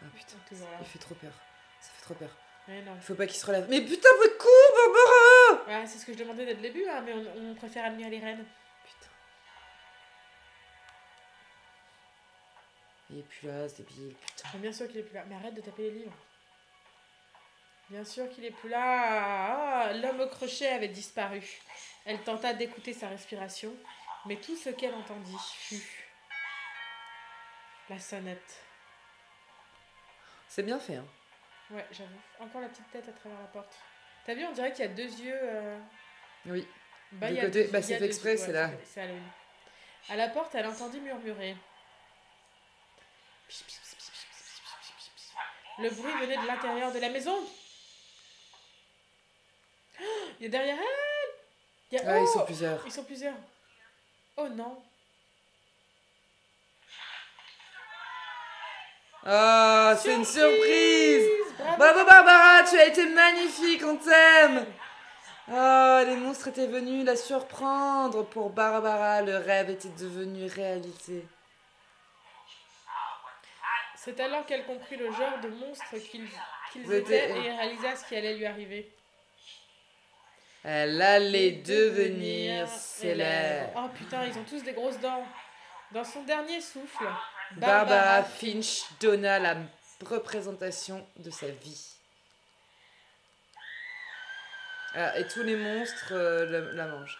[0.00, 0.78] Ah putain, Toujours là.
[0.80, 1.32] il fait trop peur.
[1.78, 2.30] Ça fait trop peur.
[2.66, 2.92] Ouais, non.
[2.96, 3.66] Il faut pas qu'il se relève.
[3.68, 7.02] Mais putain, votre cou, Barbara Ouais, c'est ce que je demandais dès le début, hein,
[7.04, 8.46] mais on, on préfère admirer les reines.
[8.86, 9.10] Putain.
[13.10, 14.48] Il est plus là, ce débile, putain.
[14.54, 15.24] Mais bien sûr qu'il est plus là.
[15.28, 16.16] Mais arrête de taper les livres.
[17.90, 19.84] Bien sûr qu'il est plus là.
[19.88, 21.42] Ah, L'homme au crochet avait disparu.
[22.06, 23.74] Elle tenta d'écouter sa respiration,
[24.26, 26.04] mais tout ce qu'elle entendit fut
[27.88, 28.60] la sonnette.
[30.48, 31.06] C'est bien fait, hein.
[31.70, 32.10] Ouais, j'avoue.
[32.40, 33.74] Encore la petite tête à travers la porte.
[34.24, 35.38] T'as vu, on dirait qu'il y a deux yeux.
[35.42, 35.78] euh,
[36.46, 36.66] Oui.
[37.12, 38.70] Bah, Du côté- bah, c'est exprès, c'est ouais, là.
[38.84, 39.22] C'est Halloween.
[40.08, 41.56] À la porte, elle entendit murmurer.
[45.78, 47.36] Le bruit venait de l'intérieur de la maison.
[50.00, 50.04] Oh,
[50.40, 51.30] Il y a derrière elle.
[51.90, 52.10] Il y a...
[52.12, 52.86] Ah, ils Oh sont plusieurs.
[52.86, 53.34] Ils sont plusieurs.
[54.36, 54.82] Oh non.
[59.26, 61.26] Ah, c'est une surprise
[61.56, 61.76] Bravo.
[61.78, 64.66] Bravo Barbara, tu as été magnifique, on t'aime
[65.48, 68.24] Oh, les monstres étaient venus la surprendre.
[68.24, 71.26] Pour Barbara, le rêve était devenu réalité.
[73.96, 78.36] C'est alors qu'elle comprit le genre de monstre qu'ils étaient et réalisa ce qui allait
[78.36, 78.90] lui arriver.
[80.64, 83.70] Elle allait devenir célèbre.
[83.76, 85.24] Oh putain, ils ont tous des grosses dents.
[85.92, 87.04] Dans son dernier souffle,
[87.56, 89.56] Barbara Finch donna la
[90.04, 91.90] représentation de sa vie.
[94.94, 97.18] Ah, et tous les monstres euh, la, la mangent.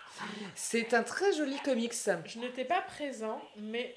[0.54, 1.92] C'est un très joli comics.
[2.24, 3.94] Je n'étais pas présent, mais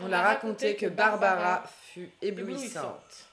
[0.00, 2.84] On l'a raconté que Barbara fut éblouissante.
[2.86, 3.26] éblouissante.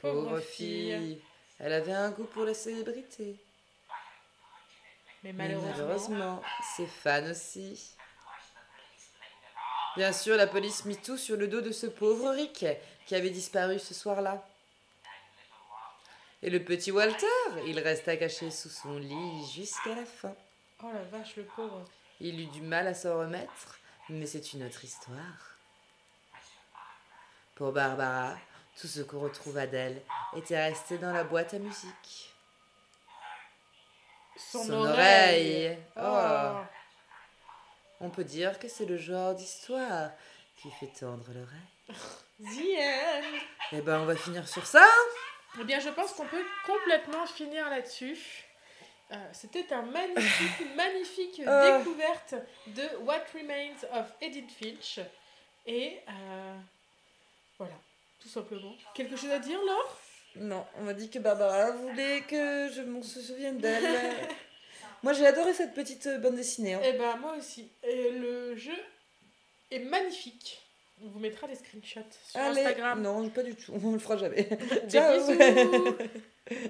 [0.00, 0.96] Pauvre Pauvre fille.
[0.98, 1.22] fille.
[1.62, 3.36] Elle avait un goût pour la célébrité.
[5.22, 6.42] Mais Mais malheureusement, malheureusement,
[6.76, 7.94] ses fans aussi.
[9.96, 12.66] Bien sûr, la police mit tout sur le dos de ce pauvre Rick
[13.06, 14.44] qui avait disparu ce soir-là.
[16.42, 17.26] Et le petit Walter,
[17.64, 20.34] il resta caché sous son lit jusqu'à la fin.
[20.82, 21.84] oh la vache, le pauvre.
[22.20, 25.56] Il eut du mal à s'en remettre, mais c'est une autre histoire.
[27.54, 28.36] Pour Barbara,
[28.80, 30.02] tout ce qu'on retrouva d'elle
[30.36, 32.32] était resté dans la boîte à musique.
[34.36, 35.66] Son, Son oreille.
[35.66, 35.78] oreille.
[35.96, 36.58] Oh.
[36.62, 36.64] Oh.
[38.00, 40.10] On peut dire que c'est le genre d'histoire
[40.56, 41.68] qui fait tendre l'oreille.
[42.40, 43.38] The end.
[43.72, 44.84] Eh ben, on va finir sur ça.
[45.60, 48.18] Eh bien, je pense qu'on peut complètement finir là-dessus.
[49.12, 51.78] Euh, C'était un magnifique, une magnifique Euh.
[51.78, 52.34] découverte
[52.68, 54.98] de What Remains of Edith Finch.
[55.66, 56.58] Et euh,
[57.58, 57.74] voilà,
[58.22, 58.74] tout simplement.
[58.94, 59.98] Quelque chose à dire, Laure?
[60.36, 63.82] Non, on m'a dit que Barbara voulait que je me souvienne d'elle.
[65.02, 66.74] Moi, j'ai adoré cette petite euh, bande dessinée.
[66.74, 66.80] hein.
[66.84, 67.68] Eh ben, moi aussi.
[67.82, 68.72] Et le jeu
[69.72, 70.62] est magnifique.
[71.02, 72.60] On vous mettra des screenshots sur Allez.
[72.60, 73.02] Instagram.
[73.02, 73.72] Non, pas du tout.
[73.82, 74.48] On le fera jamais.
[74.88, 75.20] Ciao.